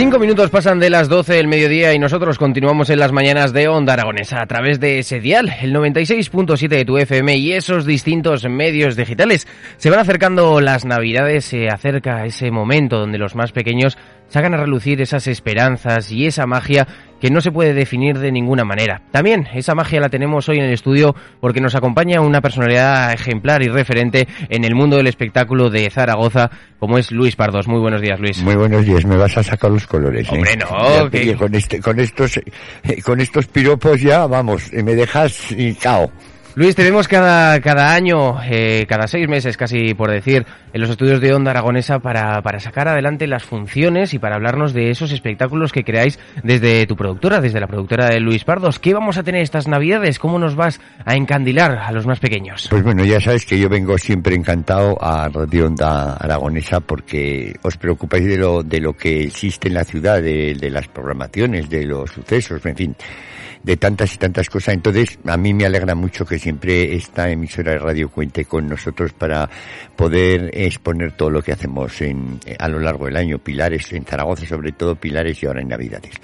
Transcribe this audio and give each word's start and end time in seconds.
Cinco 0.00 0.20
minutos 0.20 0.48
pasan 0.50 0.78
de 0.78 0.90
las 0.90 1.08
12 1.08 1.34
del 1.34 1.48
mediodía 1.48 1.92
y 1.92 1.98
nosotros 1.98 2.38
continuamos 2.38 2.88
en 2.88 3.00
las 3.00 3.10
mañanas 3.10 3.52
de 3.52 3.66
Onda 3.66 3.94
Aragonesa 3.94 4.40
a 4.40 4.46
través 4.46 4.78
de 4.78 5.00
ese 5.00 5.18
dial, 5.18 5.52
el 5.60 5.74
96.7 5.74 6.68
de 6.68 6.84
tu 6.84 6.98
FM 6.98 7.36
y 7.36 7.52
esos 7.54 7.84
distintos 7.84 8.48
medios 8.48 8.94
digitales. 8.94 9.48
Se 9.76 9.90
van 9.90 9.98
acercando 9.98 10.60
las 10.60 10.84
navidades, 10.84 11.46
se 11.46 11.68
acerca 11.68 12.24
ese 12.26 12.52
momento 12.52 13.00
donde 13.00 13.18
los 13.18 13.34
más 13.34 13.50
pequeños 13.50 13.98
sacan 14.28 14.54
a 14.54 14.58
relucir 14.58 15.00
esas 15.00 15.26
esperanzas 15.26 16.12
y 16.12 16.26
esa 16.26 16.46
magia 16.46 16.86
que 17.20 17.30
no 17.30 17.40
se 17.40 17.50
puede 17.52 17.74
definir 17.74 18.18
de 18.18 18.30
ninguna 18.32 18.64
manera. 18.64 19.02
También 19.10 19.48
esa 19.54 19.74
magia 19.74 20.00
la 20.00 20.08
tenemos 20.08 20.48
hoy 20.48 20.58
en 20.58 20.64
el 20.64 20.72
estudio 20.72 21.14
porque 21.40 21.60
nos 21.60 21.74
acompaña 21.74 22.20
una 22.20 22.40
personalidad 22.40 23.12
ejemplar 23.12 23.62
y 23.62 23.68
referente 23.68 24.26
en 24.48 24.64
el 24.64 24.74
mundo 24.74 24.96
del 24.96 25.06
espectáculo 25.06 25.70
de 25.70 25.90
Zaragoza, 25.90 26.50
como 26.78 26.98
es 26.98 27.10
Luis 27.10 27.36
Pardos. 27.36 27.66
Muy 27.68 27.80
buenos 27.80 28.00
días, 28.00 28.20
Luis. 28.20 28.42
Muy 28.42 28.54
buenos 28.56 28.84
días, 28.84 29.04
me 29.04 29.16
vas 29.16 29.36
a 29.36 29.42
sacar 29.42 29.70
los 29.70 29.86
colores. 29.86 30.28
¿eh? 30.28 30.34
Hombre, 30.34 30.56
no, 30.56 31.10
que- 31.10 31.34
con, 31.34 31.54
este, 31.54 31.80
con, 31.80 31.98
estos, 32.00 32.36
eh, 32.38 33.02
con 33.02 33.20
estos 33.20 33.46
piropos 33.46 34.00
ya, 34.00 34.26
vamos, 34.26 34.72
eh, 34.72 34.82
me 34.82 34.94
dejas 34.94 35.54
cao. 35.82 36.10
Luis, 36.54 36.74
te 36.74 36.82
vemos 36.82 37.06
cada, 37.06 37.60
cada 37.60 37.94
año, 37.94 38.36
eh, 38.42 38.84
cada 38.88 39.06
seis 39.06 39.28
meses 39.28 39.56
casi 39.56 39.94
por 39.94 40.10
decir, 40.10 40.44
en 40.72 40.80
los 40.80 40.90
estudios 40.90 41.20
de 41.20 41.32
Onda 41.32 41.52
Aragonesa 41.52 42.00
para, 42.00 42.42
para 42.42 42.58
sacar 42.58 42.88
adelante 42.88 43.26
las 43.26 43.44
funciones 43.44 44.12
y 44.12 44.18
para 44.18 44.36
hablarnos 44.36 44.72
de 44.72 44.90
esos 44.90 45.12
espectáculos 45.12 45.72
que 45.72 45.84
creáis 45.84 46.18
desde 46.42 46.86
tu 46.86 46.96
productora, 46.96 47.40
desde 47.40 47.60
la 47.60 47.68
productora 47.68 48.08
de 48.08 48.18
Luis 48.18 48.44
Pardos. 48.44 48.78
¿Qué 48.80 48.92
vamos 48.92 49.18
a 49.18 49.22
tener 49.22 49.42
estas 49.42 49.68
navidades? 49.68 50.18
¿Cómo 50.18 50.38
nos 50.38 50.56
vas 50.56 50.80
a 51.04 51.14
encandilar 51.14 51.78
a 51.78 51.92
los 51.92 52.06
más 52.06 52.18
pequeños? 52.18 52.66
Pues 52.70 52.82
bueno, 52.82 53.04
ya 53.04 53.20
sabes 53.20 53.46
que 53.46 53.58
yo 53.58 53.68
vengo 53.68 53.96
siempre 53.96 54.34
encantado 54.34 54.98
a 55.00 55.28
Radio 55.28 55.66
Onda 55.66 56.14
Aragonesa 56.14 56.80
porque 56.80 57.54
os 57.62 57.76
preocupáis 57.76 58.26
de 58.26 58.36
lo, 58.36 58.62
de 58.62 58.80
lo 58.80 58.94
que 58.94 59.22
existe 59.22 59.68
en 59.68 59.74
la 59.74 59.84
ciudad, 59.84 60.20
de, 60.20 60.54
de 60.54 60.70
las 60.70 60.88
programaciones, 60.88 61.70
de 61.70 61.84
los 61.84 62.10
sucesos, 62.10 62.64
en 62.66 62.76
fin, 62.76 62.96
de 63.62 63.76
tantas 63.76 64.14
y 64.14 64.18
tantas 64.18 64.48
cosas. 64.48 64.74
Entonces, 64.74 65.18
a 65.26 65.36
mí 65.36 65.52
me 65.52 65.66
alegra 65.66 65.94
mucho 65.94 66.24
que 66.24 66.38
siempre 66.48 66.96
esta 66.96 67.28
emisora 67.28 67.72
de 67.72 67.78
radio 67.78 68.08
cuente 68.08 68.46
con 68.46 68.66
nosotros 68.66 69.12
para 69.12 69.50
poder 69.94 70.50
exponer 70.54 71.12
todo 71.12 71.28
lo 71.28 71.42
que 71.42 71.52
hacemos 71.52 72.00
en, 72.00 72.40
a 72.58 72.68
lo 72.68 72.80
largo 72.80 73.04
del 73.04 73.18
año, 73.18 73.38
Pilares, 73.38 73.92
en 73.92 74.06
Zaragoza 74.06 74.46
sobre 74.46 74.72
todo, 74.72 74.94
Pilares 74.94 75.42
y 75.42 75.46
ahora 75.46 75.60
en 75.60 75.68
Navidades. 75.68 76.14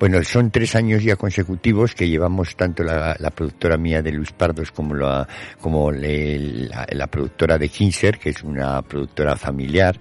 Bueno, 0.00 0.24
son 0.24 0.50
tres 0.50 0.74
años 0.74 1.04
ya 1.04 1.16
consecutivos 1.16 1.94
que 1.94 2.08
llevamos 2.08 2.56
tanto 2.56 2.82
la, 2.82 3.14
productora 3.34 3.76
mía 3.76 4.00
de 4.00 4.12
Luis 4.12 4.32
Pardos 4.32 4.70
como 4.72 4.94
la, 4.94 5.28
como 5.60 5.92
la 5.92 7.06
productora 7.08 7.58
de 7.58 7.68
Kinser, 7.68 8.18
que 8.18 8.30
es 8.30 8.42
una 8.42 8.80
productora 8.80 9.36
familiar, 9.36 10.00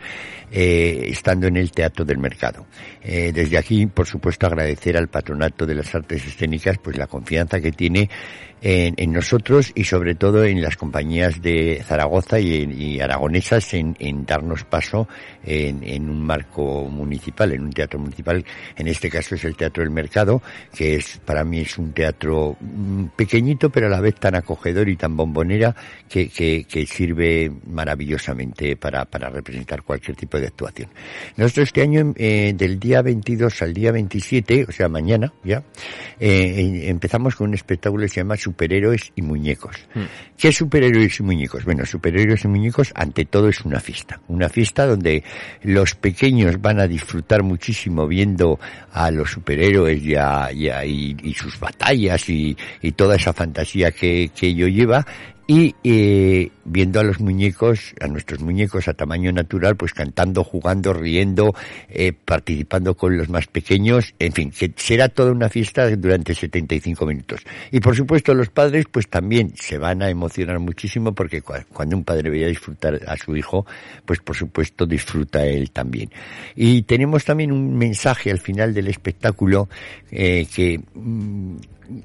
eh, 0.49 1.07
estando 1.07 1.47
en 1.47 1.57
el 1.57 1.71
Teatro 1.71 2.05
del 2.05 2.19
Mercado. 2.19 2.67
Eh, 3.01 3.31
desde 3.33 3.57
aquí, 3.57 3.85
por 3.87 4.07
supuesto, 4.07 4.47
agradecer 4.47 4.95
al 4.95 5.09
Patronato 5.09 5.65
de 5.65 5.75
las 5.75 5.93
Artes 5.93 6.25
Escénicas 6.25 6.77
pues 6.77 6.95
la 6.95 7.07
confianza 7.07 7.59
que 7.59 7.73
tiene 7.73 8.09
en, 8.63 8.95
en 8.97 9.11
nosotros 9.11 9.73
y 9.75 9.83
sobre 9.83 10.15
todo 10.15 10.45
en 10.45 10.61
las 10.61 10.77
compañías 10.77 11.41
de 11.41 11.83
Zaragoza 11.85 12.39
y, 12.39 12.63
y 12.63 12.99
aragonesas 13.01 13.73
en, 13.73 13.95
en 13.99 14.25
darnos 14.25 14.63
paso 14.63 15.07
en, 15.43 15.83
en 15.83 16.09
un 16.09 16.25
marco 16.25 16.85
municipal, 16.85 17.51
en 17.51 17.63
un 17.63 17.73
teatro 17.73 17.99
municipal. 17.99 18.43
En 18.77 18.87
este 18.87 19.09
caso 19.09 19.35
es 19.35 19.43
el 19.43 19.57
Teatro 19.57 19.83
del 19.83 19.91
Mercado, 19.91 20.41
que 20.73 20.95
es 20.95 21.19
para 21.25 21.43
mí 21.43 21.59
es 21.59 21.77
un 21.77 21.91
teatro 21.91 22.55
mm, 22.59 23.07
pequeñito 23.17 23.69
pero 23.69 23.87
a 23.87 23.89
la 23.89 23.99
vez 23.99 24.15
tan 24.15 24.35
acogedor 24.35 24.87
y 24.87 24.95
tan 24.95 25.17
bombonera 25.17 25.75
que, 26.07 26.29
que, 26.29 26.63
que 26.63 26.85
sirve 26.85 27.51
maravillosamente 27.67 28.77
para, 28.77 29.03
para 29.03 29.29
representar 29.29 29.83
cualquier 29.83 30.15
tipo 30.15 30.39
de 30.39 30.47
actuación. 30.47 30.89
Nosotros 31.35 31.67
este 31.67 31.81
año, 31.81 32.13
eh, 32.15 32.53
del 32.55 32.79
día 32.79 33.01
22 33.01 33.61
al 33.61 33.73
día 33.73 33.91
27, 33.91 34.67
o 34.69 34.71
sea, 34.71 34.87
mañana 34.87 35.33
ya, 35.43 35.63
eh, 36.17 36.85
empezamos 36.85 37.35
con 37.35 37.49
un 37.49 37.55
espectáculo 37.55 38.03
que 38.03 38.09
se 38.09 38.21
llama 38.21 38.37
Superhéroes 38.53 39.11
y 39.15 39.21
Muñecos. 39.23 39.75
¿Qué 40.37 40.49
es 40.49 40.55
superhéroes 40.57 41.19
y 41.19 41.23
muñecos? 41.23 41.65
Bueno, 41.65 41.85
superhéroes 41.85 42.43
y 42.45 42.47
muñecos, 42.47 42.91
ante 42.95 43.25
todo, 43.25 43.49
es 43.49 43.61
una 43.65 43.79
fiesta. 43.79 44.19
Una 44.27 44.47
fiesta 44.47 44.85
donde 44.85 45.23
los 45.63 45.95
pequeños 45.95 46.61
van 46.61 46.79
a 46.79 46.87
disfrutar 46.87 47.41
muchísimo 47.41 48.07
viendo 48.07 48.59
a 48.91 49.09
los 49.09 49.31
superhéroes 49.31 50.03
y, 50.03 50.15
a- 50.15 50.51
y, 50.51 50.69
a- 50.69 50.85
y- 50.85 51.17
y 51.23 51.33
sus 51.33 51.59
batallas 51.59 52.29
y, 52.29 52.55
y 52.81 52.91
toda 52.91 53.15
esa 53.15 53.33
fantasía 53.33 53.91
que, 53.91 54.29
que 54.35 54.47
ello 54.47 54.67
lleva. 54.67 55.05
Y 55.45 55.75
eh, 55.83 56.51
viendo 56.63 57.01
a 57.01 57.03
los 57.03 57.19
muñecos, 57.19 57.93
a 57.99 58.07
nuestros 58.07 58.39
muñecos 58.39 58.87
a 58.87 58.93
tamaño 58.93 59.33
natural, 59.33 59.75
pues 59.75 59.91
cantando, 59.93 60.41
jugando, 60.43 60.93
riendo, 60.93 61.53
eh, 61.89 62.13
participando 62.13 62.95
con 62.95 63.17
los 63.17 63.27
más 63.27 63.47
pequeños, 63.47 64.13
en 64.19 64.31
fin, 64.31 64.51
que 64.51 64.71
será 64.77 65.09
toda 65.09 65.33
una 65.33 65.49
fiesta 65.49 65.93
durante 65.97 66.33
75 66.33 67.05
minutos. 67.05 67.41
Y 67.71 67.81
por 67.81 67.93
supuesto 67.93 68.33
los 68.33 68.49
padres 68.49 68.85
pues 68.89 69.09
también 69.09 69.51
se 69.55 69.77
van 69.77 70.01
a 70.01 70.09
emocionar 70.09 70.59
muchísimo 70.59 71.13
porque 71.13 71.43
cua- 71.43 71.65
cuando 71.73 71.97
un 71.97 72.05
padre 72.05 72.29
veía 72.29 72.47
disfrutar 72.47 73.01
a 73.05 73.17
su 73.17 73.35
hijo, 73.35 73.65
pues 74.05 74.19
por 74.21 74.37
supuesto 74.37 74.85
disfruta 74.85 75.45
él 75.45 75.71
también. 75.71 76.09
Y 76.55 76.83
tenemos 76.83 77.25
también 77.25 77.51
un 77.51 77.77
mensaje 77.77 78.31
al 78.31 78.39
final 78.39 78.73
del 78.73 78.87
espectáculo 78.87 79.67
eh, 80.09 80.47
que 80.55 80.79
mm, 80.93 81.55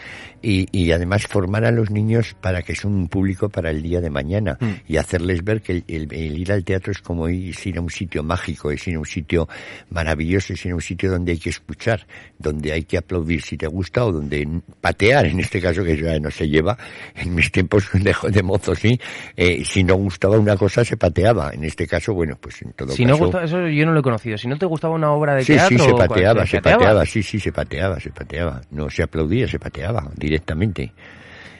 y, 0.41 0.67
y 0.71 0.91
además 0.91 1.27
formar 1.27 1.65
a 1.65 1.71
los 1.71 1.89
niños 1.91 2.35
para 2.39 2.61
que 2.61 2.75
son 2.75 2.93
un 2.93 3.07
público 3.07 3.49
para 3.49 3.69
el 3.71 3.81
día 3.81 4.01
de 4.01 4.09
mañana 4.09 4.57
y 4.87 4.97
hacerles 4.97 5.43
ver 5.43 5.61
que 5.61 5.73
el, 5.73 5.83
el- 5.87 6.13
el 6.13 6.37
ir 6.37 6.51
al 6.51 6.63
teatro 6.63 6.91
es 6.91 6.99
como 7.01 7.27
ir, 7.29 7.55
a 7.77 7.81
un 7.81 7.89
sitio 7.89 8.23
mágico, 8.23 8.71
es 8.71 8.87
ir 8.87 8.95
a 8.95 8.99
un 8.99 9.05
sitio 9.05 9.47
maravilloso, 9.89 10.53
es 10.53 10.65
ir 10.65 10.71
a 10.71 10.75
un 10.75 10.81
sitio 10.81 11.11
donde 11.11 11.33
hay 11.33 11.39
que 11.39 11.49
escuchar, 11.49 12.05
donde 12.37 12.71
hay 12.71 12.83
que 12.83 12.97
aplaudir 12.97 13.41
si 13.41 13.57
te 13.57 13.67
gusta 13.67 14.05
o 14.05 14.11
donde 14.11 14.47
patear, 14.81 15.25
en 15.25 15.39
este 15.39 15.61
caso 15.61 15.83
que 15.83 15.97
ya 15.97 16.19
no 16.19 16.31
se 16.31 16.47
lleva, 16.47 16.77
en 17.15 17.33
mis 17.35 17.51
tiempos 17.51 17.89
de, 17.93 18.15
de 18.31 18.43
mozo 18.43 18.75
sí, 18.75 18.99
eh, 19.35 19.63
si 19.65 19.83
no 19.83 19.95
gustaba 19.95 20.37
una 20.37 20.55
cosa 20.57 20.83
se 20.85 20.97
pateaba, 20.97 21.51
en 21.53 21.63
este 21.63 21.87
caso 21.87 22.13
bueno 22.13 22.37
pues 22.39 22.61
en 22.61 22.73
todo 22.73 22.91
Si 22.93 23.03
caso... 23.03 23.17
no 23.17 23.25
gusta, 23.25 23.43
eso 23.43 23.67
yo 23.67 23.85
no 23.85 23.93
lo 23.93 23.99
he 23.99 24.03
conocido. 24.03 24.37
Si 24.37 24.47
no 24.47 24.57
te 24.57 24.65
gustaba 24.65 24.94
una 24.95 25.11
obra 25.11 25.35
de 25.35 25.43
Sí, 25.43 25.53
teatro... 25.53 25.77
sí, 25.77 25.83
se 25.83 25.91
¿o 25.91 25.95
cuál? 25.95 26.07
pateaba, 26.09 26.45
se 26.45 26.61
pateaba, 26.61 27.05
sí, 27.05 27.21
sí, 27.23 27.39
se 27.39 27.51
pateaba, 27.51 27.99
se 27.99 28.09
pateaba. 28.11 28.61
No 28.71 28.89
se 28.89 29.03
aplaudía, 29.03 29.47
se 29.47 29.59
pateaba 29.59 30.09
directamente. 30.15 30.91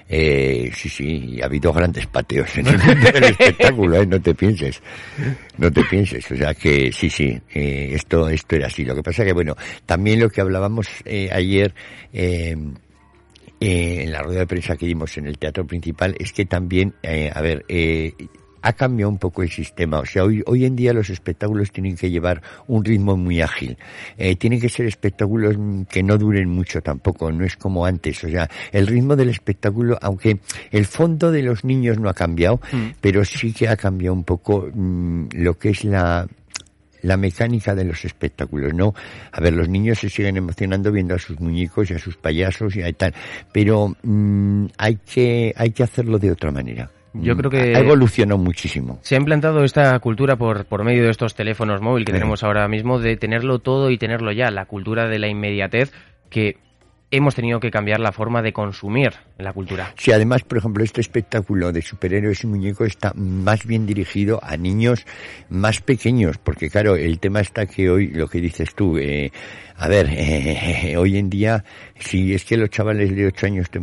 Eh, 0.08 0.70
sí, 0.76 0.88
sí, 0.88 1.06
y 1.36 1.42
ha 1.42 1.46
habido 1.46 1.74
grandes 1.74 2.06
pateos 2.06 2.56
en 2.58 2.68
el 2.68 2.78
mundo 2.78 3.12
del 3.12 3.24
espectáculo, 3.24 4.00
¿eh? 4.02 4.06
no 4.06 4.22
te 4.22 4.36
pienses, 4.36 4.80
no 5.58 5.72
te 5.72 5.84
pienses, 5.84 6.30
o 6.32 6.36
sea 6.36 6.54
que 6.54 6.92
sí, 6.92 7.10
sí, 7.10 7.42
eh, 7.56 7.90
esto, 7.94 8.30
esto 8.30 8.56
era 8.56 8.68
así. 8.68 8.86
Lo 8.86 8.94
que 8.94 9.02
pasa 9.02 9.26
que, 9.26 9.34
bueno, 9.34 9.56
también 9.88 10.20
lo 10.20 10.30
que 10.30 10.42
hablábamos 10.42 10.88
eh, 11.06 11.30
ayer, 11.32 11.74
eh, 12.14 12.56
eh, 13.60 14.04
en 14.04 14.12
la 14.12 14.22
rueda 14.22 14.42
de 14.42 14.48
prensa 14.48 14.76
que 14.78 14.86
dimos 14.86 15.18
en 15.18 15.26
el 15.26 15.40
teatro 15.40 15.66
principal 15.66 16.16
es 16.20 16.34
que 16.34 16.46
también, 16.46 16.94
eh, 17.02 17.32
a 17.34 17.42
ver, 17.42 17.66
eh, 17.68 18.14
ha 18.66 18.74
cambiado 18.74 19.12
un 19.12 19.20
poco 19.20 19.44
el 19.44 19.52
sistema. 19.52 20.00
O 20.00 20.06
sea, 20.06 20.24
hoy, 20.24 20.42
hoy 20.48 20.66
en 20.66 20.76
día 20.76 20.92
los 20.92 21.12
espectáculos 21.12 21.72
tienen 21.72 21.96
que 21.96 22.10
llevar 22.10 22.42
un 22.66 22.84
ritmo 22.84 23.16
muy 23.16 23.40
ágil. 23.40 23.78
Eh, 24.18 24.36
tienen 24.38 24.60
que 24.60 24.70
ser 24.70 24.88
espectáculos 24.88 25.56
mm, 25.56 25.84
que 25.84 26.02
no 26.02 26.18
duren 26.18 26.50
mucho 26.50 26.82
tampoco, 26.82 27.32
no 27.32 27.46
es 27.46 27.58
como 27.58 27.86
antes. 27.86 28.24
O 28.24 28.30
sea, 28.30 28.50
el 28.72 28.88
ritmo 28.88 29.16
del 29.16 29.30
espectáculo, 29.30 30.00
aunque 30.02 30.40
el 30.72 30.86
fondo 30.88 31.32
de 31.32 31.44
los 31.44 31.64
niños 31.64 32.00
no 32.00 32.10
ha 32.10 32.16
cambiado, 32.16 32.60
pero 33.02 33.24
sí 33.24 33.54
que 33.54 33.68
ha 33.68 33.78
cambiado 33.78 34.16
un 34.16 34.24
poco 34.24 34.68
mm, 34.74 35.28
lo 35.34 35.60
que 35.60 35.70
es 35.70 35.84
la, 35.84 36.28
la 37.04 37.18
mecánica 37.18 37.76
de 37.76 37.86
los 37.86 38.04
espectáculos, 38.04 38.74
¿no? 38.74 38.96
A 39.32 39.42
ver, 39.42 39.54
los 39.54 39.70
niños 39.70 40.00
se 40.00 40.10
siguen 40.10 40.38
emocionando 40.38 40.92
viendo 40.92 41.14
a 41.14 41.20
sus 41.20 41.40
muñecos 41.40 41.92
y 41.92 41.94
a 41.94 42.00
sus 42.00 42.18
payasos 42.18 42.76
y 42.76 42.82
a 42.82 42.92
tal, 42.94 43.14
pero 43.52 43.96
mm, 44.02 44.66
hay 44.80 44.96
que 44.96 45.54
hay 45.56 45.70
que 45.70 45.84
hacerlo 45.84 46.18
de 46.18 46.32
otra 46.32 46.52
manera. 46.52 46.90
Yo 47.22 47.34
Mm, 47.36 47.38
creo 47.38 47.52
que- 47.52 47.76
ha 47.76 47.80
evolucionado 47.80 48.38
muchísimo. 48.38 49.00
Se 49.02 49.16
ha 49.16 49.18
implantado 49.18 49.64
esta 49.64 49.98
cultura 50.00 50.36
por, 50.36 50.66
por 50.66 50.84
medio 50.84 51.04
de 51.04 51.12
estos 51.12 51.36
teléfonos 51.36 51.82
móviles 51.82 52.06
que 52.08 52.12
Sí. 52.12 52.18
tenemos 52.18 52.44
ahora 52.44 52.68
mismo 52.68 53.00
de 53.00 53.16
tenerlo 53.18 53.60
todo 53.60 53.90
y 53.92 53.98
tenerlo 53.98 54.32
ya, 54.32 54.52
la 54.52 54.66
cultura 54.66 55.08
de 55.08 55.20
la 55.20 55.28
inmediatez 55.28 55.92
que 56.30 56.58
hemos 57.12 57.36
tenido 57.36 57.60
que 57.62 57.72
cambiar 57.72 58.00
la 58.02 58.12
forma 58.12 58.42
de 58.42 58.52
consumir 58.52 59.14
la 59.38 59.54
cultura. 59.54 59.94
Si 59.96 60.12
además, 60.12 60.42
por 60.44 60.58
ejemplo, 60.58 60.84
este 60.84 61.00
espectáculo 61.00 61.72
de 61.72 61.82
superhéroes 61.82 62.44
y 62.44 62.48
muñecos 62.48 62.88
está 62.88 63.14
más 63.16 63.66
bien 63.66 63.86
dirigido 63.86 64.40
a 64.44 64.58
niños 64.58 65.06
más 65.48 65.80
pequeños, 65.82 66.38
porque 66.40 66.70
claro, 66.70 66.96
el 66.98 67.20
tema 67.20 67.40
está 67.40 67.68
que 67.68 67.90
hoy, 67.90 68.08
lo 68.08 68.28
que 68.28 68.42
dices 68.42 68.74
tú, 68.76 68.98
eh, 68.98 69.32
a 69.78 69.88
ver, 69.88 70.08
eh, 70.12 70.98
hoy 70.98 71.18
en 71.18 71.30
día, 71.30 71.64
si 72.00 72.34
es 72.34 72.44
que 72.44 72.58
los 72.58 72.70
chavales 72.72 73.16
de 73.16 73.28
8 73.28 73.46
años, 73.46 73.70
te- 73.70 73.82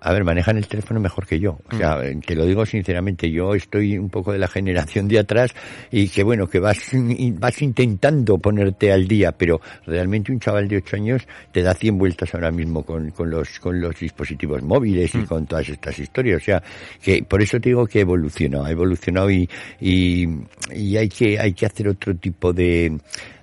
a 0.00 0.12
ver, 0.12 0.22
manejan 0.24 0.56
el 0.56 0.66
teléfono 0.68 1.00
mejor 1.00 1.26
que 1.26 1.40
yo. 1.40 1.58
O 1.72 1.76
sea, 1.76 2.00
te 2.24 2.34
lo 2.34 2.44
digo 2.46 2.64
sinceramente, 2.64 3.30
yo 3.30 3.54
estoy 3.54 3.98
un 3.98 4.08
poco 4.10 4.32
de 4.32 4.38
la 4.38 4.46
generación 4.48 5.08
de 5.08 5.18
atrás 5.18 5.52
y 5.90 6.08
que 6.08 6.22
bueno, 6.22 6.46
que 6.46 6.60
vas, 6.60 6.94
in- 6.94 7.38
vas 7.40 7.60
intentando 7.62 8.38
ponerte 8.38 8.92
al 8.92 9.08
día, 9.08 9.32
pero 9.32 9.60
realmente 9.86 10.30
un 10.32 10.38
chaval 10.40 10.68
de 10.68 10.76
8 10.76 10.96
años 10.96 11.22
te 11.52 11.62
da 11.62 11.74
100 11.74 11.98
vueltas 11.98 12.34
ahora 12.34 12.50
mismo 12.50 12.84
con, 12.84 13.10
con 13.10 13.28
los, 13.30 13.58
con 13.60 13.80
los 13.80 13.98
dispositivos 13.98 14.62
móviles 14.62 15.14
y 15.14 15.22
con 15.24 15.46
todas 15.46 15.68
estas 15.68 15.98
historias. 15.98 16.42
O 16.42 16.44
sea, 16.44 16.62
que 17.02 17.22
por 17.22 17.42
eso 17.42 17.58
te 17.60 17.70
digo 17.70 17.86
que 17.86 17.98
ha 17.98 18.02
evolucionado, 18.02 18.64
ha 18.64 18.70
evolucionado 18.70 19.30
y, 19.30 19.48
y, 19.80 20.28
y 20.74 20.96
hay 20.96 21.08
que, 21.08 21.38
hay 21.38 21.52
que 21.54 21.66
hacer 21.66 21.88
otro 21.88 22.14
tipo 22.14 22.52
de, 22.52 22.98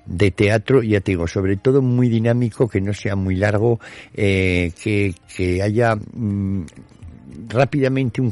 de 0.05 0.31
teatro, 0.31 0.83
ya 0.83 1.01
te 1.01 1.11
digo, 1.11 1.27
sobre 1.27 1.57
todo 1.57 1.81
muy 1.81 2.09
dinámico, 2.09 2.67
que 2.67 2.81
no 2.81 2.93
sea 2.93 3.15
muy 3.15 3.35
largo, 3.35 3.79
eh, 4.13 4.71
que, 4.81 5.13
que 5.35 5.61
haya 5.61 5.95
mm, 5.95 6.65
rápidamente 7.49 8.21
un, 8.21 8.31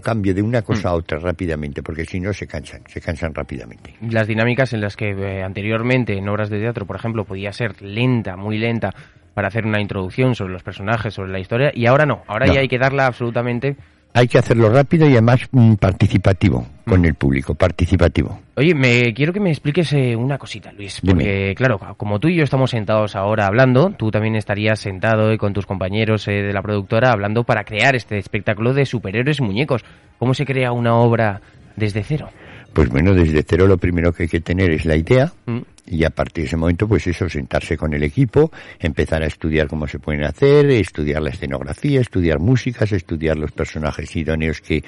cambio 0.00 0.34
de 0.34 0.42
una 0.42 0.62
cosa 0.62 0.90
a 0.90 0.94
otra 0.94 1.18
rápidamente, 1.18 1.82
porque 1.82 2.04
si 2.04 2.20
no 2.20 2.32
se 2.32 2.46
cansan, 2.46 2.82
se 2.86 3.00
cansan 3.00 3.34
rápidamente. 3.34 3.94
Las 4.08 4.26
dinámicas 4.26 4.72
en 4.72 4.80
las 4.80 4.96
que 4.96 5.10
eh, 5.10 5.42
anteriormente 5.42 6.16
en 6.16 6.28
obras 6.28 6.50
de 6.50 6.60
teatro, 6.60 6.86
por 6.86 6.96
ejemplo, 6.96 7.24
podía 7.24 7.52
ser 7.52 7.80
lenta, 7.82 8.36
muy 8.36 8.58
lenta, 8.58 8.94
para 9.34 9.48
hacer 9.48 9.64
una 9.64 9.80
introducción 9.80 10.34
sobre 10.34 10.52
los 10.52 10.62
personajes, 10.62 11.14
sobre 11.14 11.32
la 11.32 11.40
historia, 11.40 11.72
y 11.74 11.86
ahora 11.86 12.04
no, 12.04 12.22
ahora 12.26 12.46
No. 12.46 12.54
ya 12.54 12.60
hay 12.60 12.68
que 12.68 12.78
darla 12.78 13.06
absolutamente... 13.06 13.76
Hay 14.14 14.28
que 14.28 14.38
hacerlo 14.38 14.68
rápido 14.70 15.08
y 15.08 15.12
además 15.12 15.40
mm, 15.50 15.74
participativo 15.74 16.66
con 16.86 17.04
el 17.04 17.14
público, 17.14 17.54
participativo. 17.54 18.40
Oye, 18.56 18.74
me 18.74 19.14
quiero 19.14 19.32
que 19.32 19.40
me 19.40 19.50
expliques 19.50 19.92
eh, 19.92 20.14
una 20.16 20.36
cosita, 20.36 20.72
Luis, 20.72 20.98
Dime. 21.02 21.14
porque 21.14 21.54
claro, 21.56 21.78
como 21.96 22.18
tú 22.20 22.28
y 22.28 22.34
yo 22.36 22.44
estamos 22.44 22.70
sentados 22.70 23.16
ahora 23.16 23.46
hablando, 23.46 23.94
tú 23.96 24.10
también 24.10 24.34
estarías 24.36 24.80
sentado 24.80 25.30
eh, 25.30 25.38
con 25.38 25.52
tus 25.52 25.64
compañeros 25.64 26.26
eh, 26.28 26.42
de 26.42 26.52
la 26.52 26.60
productora 26.60 27.12
hablando 27.12 27.44
para 27.44 27.64
crear 27.64 27.94
este 27.96 28.18
espectáculo 28.18 28.74
de 28.74 28.84
superhéroes 28.84 29.38
y 29.38 29.42
muñecos. 29.42 29.84
¿Cómo 30.18 30.34
se 30.34 30.44
crea 30.44 30.72
una 30.72 30.94
obra 30.96 31.40
desde 31.76 32.02
cero? 32.02 32.28
Pues 32.72 32.88
bueno, 32.88 33.14
desde 33.14 33.42
cero 33.46 33.66
lo 33.66 33.78
primero 33.78 34.12
que 34.12 34.24
hay 34.24 34.28
que 34.28 34.40
tener 34.40 34.70
es 34.72 34.84
la 34.84 34.96
idea 34.96 35.32
Mm. 35.46 35.58
Y 35.86 36.04
a 36.04 36.10
partir 36.10 36.44
de 36.44 36.48
ese 36.48 36.56
momento, 36.56 36.86
pues 36.86 37.06
eso, 37.06 37.28
sentarse 37.28 37.76
con 37.76 37.92
el 37.92 38.02
equipo, 38.04 38.52
empezar 38.78 39.22
a 39.22 39.26
estudiar 39.26 39.66
cómo 39.66 39.86
se 39.88 39.98
pueden 39.98 40.24
hacer, 40.24 40.70
estudiar 40.70 41.22
la 41.22 41.30
escenografía, 41.30 42.00
estudiar 42.00 42.38
músicas, 42.38 42.92
estudiar 42.92 43.36
los 43.36 43.52
personajes 43.52 44.14
idóneos 44.14 44.60
que 44.60 44.84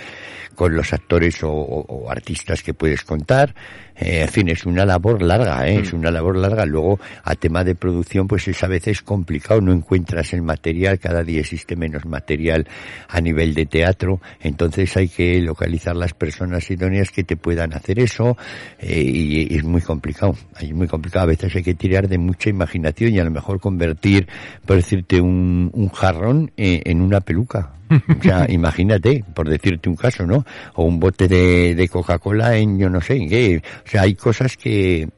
con 0.55 0.75
los 0.75 0.93
actores 0.93 1.43
o, 1.43 1.51
o- 1.51 1.85
o 2.05 2.11
artistas 2.11 2.63
que 2.63 2.75
puedes 2.75 3.03
contar. 3.03 3.55
Eh, 3.97 4.23
en 4.23 4.29
fin, 4.29 4.49
es 4.49 4.67
una 4.67 4.85
labor 4.85 5.23
larga, 5.23 5.69
¿eh? 5.69 5.81
es 5.81 5.93
una 5.93 6.11
labor 6.11 6.37
larga. 6.37 6.67
Luego, 6.67 6.99
a 7.23 7.35
tema 7.35 7.65
de 7.65 7.75
producción, 7.75 8.27
pues 8.27 8.49
es 8.49 8.63
a 8.63 8.69
veces 8.69 9.03
complicado, 9.03 9.61
no 9.61 9.73
encuentras 9.73 10.33
el 10.33 10.43
material, 10.43 10.99
cada 10.99 11.23
día 11.23 11.41
existe 11.41 11.77
menos 11.77 12.05
material 12.05 12.67
a 13.09 13.21
nivel 13.21 13.55
de 13.55 13.67
teatro, 13.67 14.21
entonces 14.41 14.97
hay 14.97 15.09
que 15.09 15.41
localizar 15.41 15.97
las 15.97 16.15
personas 16.15 16.71
idóneas 16.71 17.11
que 17.11 17.25
te 17.25 17.37
puedan 17.37 17.73
hacer 17.73 17.99
eso 17.99 18.37
eh, 18.79 19.01
y, 19.01 19.53
y 19.55 19.57
es 19.57 19.65
muy 19.65 19.81
complicado, 19.81 20.37
es 20.61 20.73
muy 20.73 20.89
complicado. 20.89 21.25
A 21.25 21.29
veces 21.29 21.55
hay 21.55 21.63
que 21.63 21.75
tirar 21.75 22.09
de 22.09 22.19
mucha 22.19 22.51
imaginación 22.51 23.15
y 23.15 23.19
a 23.19 23.25
lo 23.25 23.31
mejor 23.31 23.61
convertir, 23.61 24.27
por 24.67 24.77
decirte, 24.77 25.21
un, 25.21 25.71
un 25.73 25.89
jarrón 25.91 26.51
eh, 26.57 26.83
en 26.85 27.01
una 27.01 27.21
peluca. 27.21 27.71
O 27.91 28.23
sea, 28.23 28.47
imagínate, 28.49 29.25
por 29.35 29.49
decirte 29.49 29.89
un 29.89 29.97
caso, 29.97 30.27
¿no? 30.27 30.45
O 30.75 30.85
un 30.85 30.99
bote 30.99 31.29
de, 31.29 31.75
de 31.75 31.89
Coca-Cola 31.89 32.57
en 32.57 32.79
yo 32.79 32.89
no 32.89 33.01
sé 33.01 33.17
en 33.17 33.29
qué. 33.29 33.63
O 33.85 33.89
sea, 33.89 34.03
hay 34.03 34.15
cosas 34.15 34.57
que, 34.57 35.09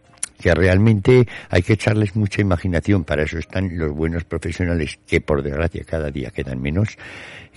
que 0.40 0.54
realmente 0.54 1.26
hay 1.50 1.62
que 1.62 1.74
echarles 1.74 2.16
mucha 2.16 2.40
imaginación. 2.40 3.04
Para 3.04 3.22
eso 3.22 3.38
están 3.38 3.76
los 3.76 3.92
buenos 3.92 4.24
profesionales, 4.24 4.98
que 5.06 5.20
por 5.20 5.42
desgracia 5.42 5.84
cada 5.84 6.10
día 6.10 6.30
quedan 6.30 6.60
menos, 6.60 6.96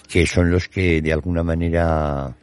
que 0.07 0.25
son 0.25 0.51
los 0.51 0.67
que 0.67 1.01
de 1.01 1.13
alguna 1.13 1.43
manera 1.43 2.35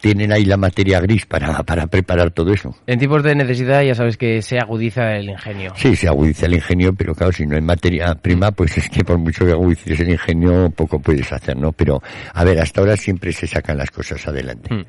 tienen 0.00 0.32
ahí 0.32 0.44
la 0.44 0.56
materia 0.56 1.00
gris 1.00 1.26
para, 1.26 1.62
para 1.62 1.86
preparar 1.86 2.30
todo 2.30 2.52
eso. 2.52 2.74
En 2.86 2.98
tipos 2.98 3.22
de 3.22 3.34
necesidad 3.34 3.82
ya 3.82 3.94
sabes 3.94 4.16
que 4.16 4.42
se 4.42 4.58
agudiza 4.58 5.16
el 5.16 5.30
ingenio. 5.30 5.72
Sí, 5.76 5.94
se 5.94 6.08
agudiza 6.08 6.46
el 6.46 6.54
ingenio, 6.54 6.94
pero 6.94 7.14
claro, 7.14 7.32
si 7.32 7.46
no 7.46 7.56
hay 7.56 7.62
materia 7.62 8.14
prima, 8.14 8.50
pues 8.50 8.78
es 8.78 8.88
que 8.88 9.04
por 9.04 9.18
mucho 9.18 9.44
que 9.44 9.52
agudices 9.52 10.00
el 10.00 10.10
ingenio, 10.10 10.70
poco 10.70 10.98
puedes 10.98 11.32
hacer, 11.32 11.56
¿no? 11.56 11.72
Pero, 11.72 12.02
a 12.32 12.44
ver, 12.44 12.60
hasta 12.60 12.80
ahora 12.80 12.96
siempre 12.96 13.32
se 13.32 13.46
sacan 13.46 13.76
las 13.76 13.90
cosas 13.90 14.26
adelante. 14.26 14.74
Mm. 14.74 14.84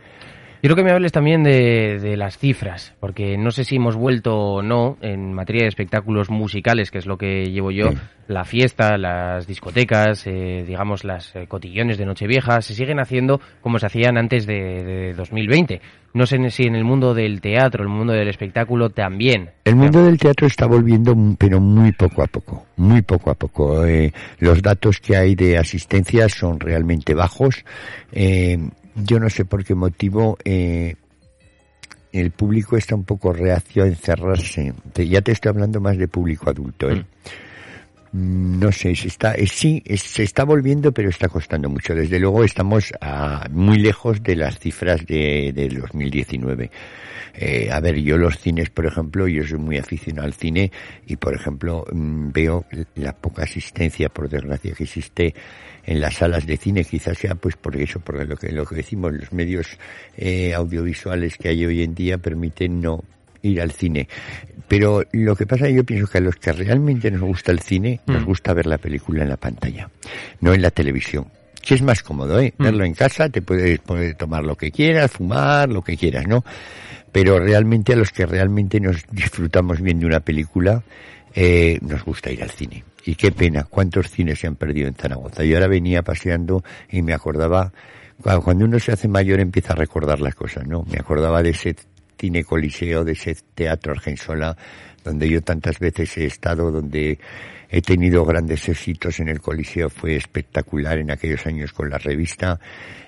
Quiero 0.62 0.76
que 0.76 0.84
me 0.84 0.92
hables 0.92 1.12
también 1.12 1.42
de, 1.42 1.98
de, 2.00 2.16
las 2.16 2.38
cifras, 2.38 2.94
porque 3.00 3.36
no 3.36 3.50
sé 3.50 3.64
si 3.64 3.78
hemos 3.78 3.96
vuelto 3.96 4.38
o 4.38 4.62
no 4.62 4.96
en 5.02 5.34
materia 5.34 5.64
de 5.64 5.70
espectáculos 5.70 6.30
musicales, 6.30 6.92
que 6.92 7.00
es 7.00 7.08
lo 7.08 7.18
que 7.18 7.46
llevo 7.46 7.72
yo, 7.72 7.90
Sí. 7.90 7.98
la 8.28 8.46
fiesta, 8.46 8.96
las 8.96 9.48
discotecas, 9.48 10.28
eh, 10.28 10.64
digamos 10.66 11.04
las 11.04 11.36
eh, 11.36 11.48
cotillones 11.48 11.98
de 11.98 12.06
Nochevieja, 12.06 12.62
se 12.62 12.76
siguen 12.76 13.00
haciendo 13.00 13.42
como 13.62 13.80
se 13.80 13.88
hacían 13.88 14.20
antes 14.20 14.46
de, 14.46 14.84
de 14.84 15.14
2020. 15.16 15.82
No 16.14 16.26
sé 16.26 16.38
si 16.52 16.64
en 16.64 16.76
el 16.76 16.84
mundo 16.84 17.14
del 17.14 17.42
teatro, 17.42 17.84
el 17.84 17.90
mundo 17.90 18.14
del 18.14 18.28
espectáculo 18.28 18.90
también. 18.90 19.50
El 19.64 19.78
mundo 19.78 20.04
del 20.04 20.18
teatro 20.20 20.46
está 20.46 20.68
volviendo, 20.68 21.16
pero 21.40 21.60
muy 21.62 21.92
poco 21.94 22.22
a 22.22 22.28
poco, 22.28 22.66
muy 22.76 23.02
poco 23.02 23.32
a 23.32 23.34
poco. 23.36 23.86
Eh, 23.86 24.14
los 24.40 24.62
datos 24.62 25.00
que 25.00 25.16
hay 25.16 25.36
de 25.36 25.58
asistencia 25.58 26.28
son 26.30 26.60
realmente 26.60 27.14
bajos. 27.14 27.64
Eh, 28.12 28.58
yo 28.96 29.20
no 29.20 29.30
sé 29.30 29.46
por 29.46 29.64
qué 29.64 29.76
motivo 29.76 30.38
eh, 30.44 30.96
el 32.12 32.32
público 32.32 32.78
está 32.78 32.96
un 32.96 33.04
poco 33.04 33.32
reacio 33.34 33.84
a 33.84 33.88
encerrarse. 33.88 34.74
Ya 34.96 35.22
te 35.22 35.32
estoy 35.32 35.50
hablando 35.50 35.80
más 35.80 35.98
de 35.98 36.08
público 36.08 36.50
adulto. 36.50 36.90
¿eh? 36.90 36.96
Mm, 36.96 37.06
No 38.14 38.72
sé, 38.74 38.94
se 38.96 39.08
está, 39.08 39.34
eh, 39.36 39.48
sí, 39.48 39.82
se 39.96 40.24
está 40.24 40.44
volviendo, 40.44 40.92
pero 40.92 41.10
está 41.10 41.30
costando 41.30 41.70
mucho. 41.70 41.96
Desde 41.96 42.20
luego 42.20 42.44
estamos 42.44 42.92
muy 43.52 43.78
lejos 43.78 44.22
de 44.22 44.36
las 44.36 44.60
cifras 44.60 45.06
de, 45.06 45.54
del 45.54 45.80
2019. 45.80 46.70
Eh, 47.34 47.70
a 47.72 47.80
ver, 47.80 47.96
yo 48.02 48.18
los 48.18 48.38
cines, 48.38 48.70
por 48.70 48.86
ejemplo, 48.86 49.28
yo 49.28 49.46
soy 49.46 49.58
muy 49.58 49.78
aficionado 49.78 50.28
al 50.28 50.34
cine 50.34 50.72
y, 51.08 51.16
por 51.16 51.34
ejemplo, 51.34 51.86
mm, 51.92 52.32
veo 52.32 52.66
la 52.96 53.14
poca 53.14 53.44
asistencia, 53.44 54.10
por 54.10 54.30
desgracia, 54.30 54.74
que 54.74 54.84
existe 54.84 55.34
en 55.86 56.02
las 56.02 56.16
salas 56.16 56.46
de 56.46 56.58
cine. 56.58 56.84
Quizás 56.84 57.18
sea, 57.18 57.36
pues, 57.36 57.56
por 57.56 57.78
eso, 57.78 58.00
porque 58.00 58.26
lo 58.26 58.36
que, 58.36 58.52
lo 58.52 58.66
que 58.66 58.76
decimos, 58.76 59.14
los 59.14 59.32
medios 59.32 59.78
eh, 60.18 60.54
audiovisuales 60.54 61.38
que 61.38 61.50
hay 61.50 61.66
hoy 61.66 61.84
en 61.84 61.96
día 61.96 62.18
permiten 62.18 62.82
no 62.82 63.04
ir 63.42 63.62
al 63.62 63.72
cine. 63.72 64.08
Pero 64.68 65.04
lo 65.12 65.36
que 65.36 65.46
pasa, 65.46 65.70
yo 65.70 65.84
pienso 65.84 66.08
que 66.08 66.20
a 66.20 66.22
los 66.22 66.36
que 66.38 66.54
realmente 66.54 67.12
nos 67.12 67.22
gusta 67.22 67.52
el 67.52 67.60
cine, 67.60 68.00
nos 68.08 68.22
Mm. 68.22 68.26
gusta 68.26 68.54
ver 68.54 68.68
la 68.68 68.78
película 68.78 69.24
en 69.24 69.30
la 69.30 69.38
pantalla, 69.38 69.90
no 70.40 70.54
en 70.54 70.62
la 70.62 70.72
televisión. 70.72 71.26
Que 71.62 71.76
es 71.76 71.82
más 71.82 72.02
cómodo, 72.02 72.40
¿eh? 72.40 72.54
Mm. 72.58 72.64
Verlo 72.64 72.86
en 72.86 72.94
casa, 72.94 73.30
te 73.30 73.42
puedes, 73.42 73.80
puedes 73.80 74.18
tomar 74.18 74.44
lo 74.44 74.56
que 74.56 74.72
quieras, 74.72 75.12
fumar, 75.12 75.70
lo 75.70 75.84
que 75.84 75.98
quieras, 75.98 76.26
¿no? 76.28 76.44
Pero 77.12 77.38
realmente 77.40 77.94
a 77.94 77.96
los 77.98 78.12
que 78.12 78.26
realmente 78.26 78.80
nos 78.80 79.04
disfrutamos 79.12 79.82
bien 79.82 80.00
de 80.00 80.06
una 80.06 80.22
película, 80.22 80.82
eh, 81.36 81.78
nos 81.82 82.04
gusta 82.04 82.32
ir 82.32 82.42
al 82.42 82.50
cine. 82.52 82.84
Y 83.06 83.16
qué 83.16 83.32
pena, 83.32 83.66
cuántos 83.66 84.10
cines 84.10 84.40
se 84.40 84.48
han 84.48 84.56
perdido 84.56 84.88
en 84.88 84.96
Zaragoza. 84.96 85.44
Yo 85.44 85.56
ahora 85.58 85.68
venía 85.68 86.02
paseando 86.02 86.64
y 86.90 87.02
me 87.02 87.14
acordaba, 87.14 87.74
cuando 88.22 88.42
cuando 88.42 88.66
uno 88.66 88.80
se 88.80 88.92
hace 88.92 89.08
mayor 89.08 89.40
empieza 89.40 89.74
a 89.74 89.76
recordar 89.76 90.20
las 90.22 90.36
cosas, 90.36 90.66
¿no? 90.68 90.84
Me 90.90 90.98
acordaba 91.00 91.44
de 91.44 91.50
ese 91.50 91.76
cine 92.22 92.44
coliseo, 92.44 93.04
de 93.04 93.14
ese 93.14 93.36
teatro 93.56 93.94
Argensola, 93.94 94.56
donde 95.04 95.28
yo 95.28 95.42
tantas 95.42 95.80
veces 95.80 96.16
he 96.18 96.26
estado, 96.28 96.72
donde 96.72 97.18
he 97.70 97.82
tenido 97.82 98.24
grandes 98.24 98.70
éxitos 98.70 99.20
en 99.20 99.30
el 99.30 99.42
coliseo, 99.42 99.90
fue 99.90 100.16
espectacular 100.16 101.00
en 101.00 101.10
aquellos 101.10 101.48
años 101.48 101.74
con 101.74 101.90
la 101.90 101.98
revista 101.98 102.60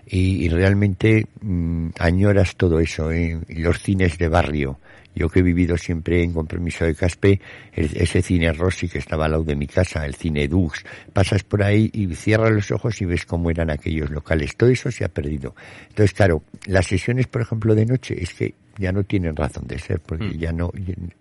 y, 0.08 0.50
realmente 0.50 1.28
mm, 1.42 1.90
añoras 2.00 2.56
todo 2.56 2.80
eso, 2.80 3.12
¿eh? 3.12 3.40
Los 3.50 3.80
cines 3.80 4.18
de 4.18 4.28
barrio. 4.28 4.80
Yo 5.16 5.30
que 5.30 5.40
he 5.40 5.44
vivido 5.44 5.78
siempre 5.78 6.24
en 6.24 6.34
compromiso 6.34 6.86
de 6.86 6.96
Caspe, 6.96 7.40
ese 7.72 8.24
cine 8.24 8.52
Rossi 8.52 8.90
que 8.90 8.98
estaba 8.98 9.26
al 9.26 9.32
lado 9.32 9.44
de 9.44 9.56
mi 9.56 9.68
casa, 9.68 10.08
el 10.08 10.16
cine 10.16 10.48
Dux, 10.48 10.84
pasas 11.14 11.44
por 11.44 11.62
ahí 11.62 11.92
y 11.94 12.16
cierras 12.16 12.52
los 12.52 12.72
ojos 12.72 13.00
y 13.00 13.06
ves 13.06 13.24
cómo 13.26 13.52
eran 13.52 13.70
aquellos 13.70 14.10
locales. 14.10 14.58
Todo 14.58 14.72
eso 14.72 14.90
se 14.90 15.06
ha 15.06 15.10
perdido. 15.10 15.56
Entonces, 15.90 16.14
claro, 16.14 16.42
las 16.66 16.88
sesiones, 16.88 17.28
por 17.28 17.44
ejemplo, 17.44 17.76
de 17.76 17.86
noche, 17.86 18.16
es 18.20 18.34
que 18.34 18.56
ya 18.78 18.92
no 18.92 19.04
tienen 19.04 19.36
razón 19.36 19.68
de 19.68 19.78
ser, 19.80 20.00
porque 20.00 20.26
Mm. 20.26 20.38
ya 20.38 20.52
no, 20.52 20.72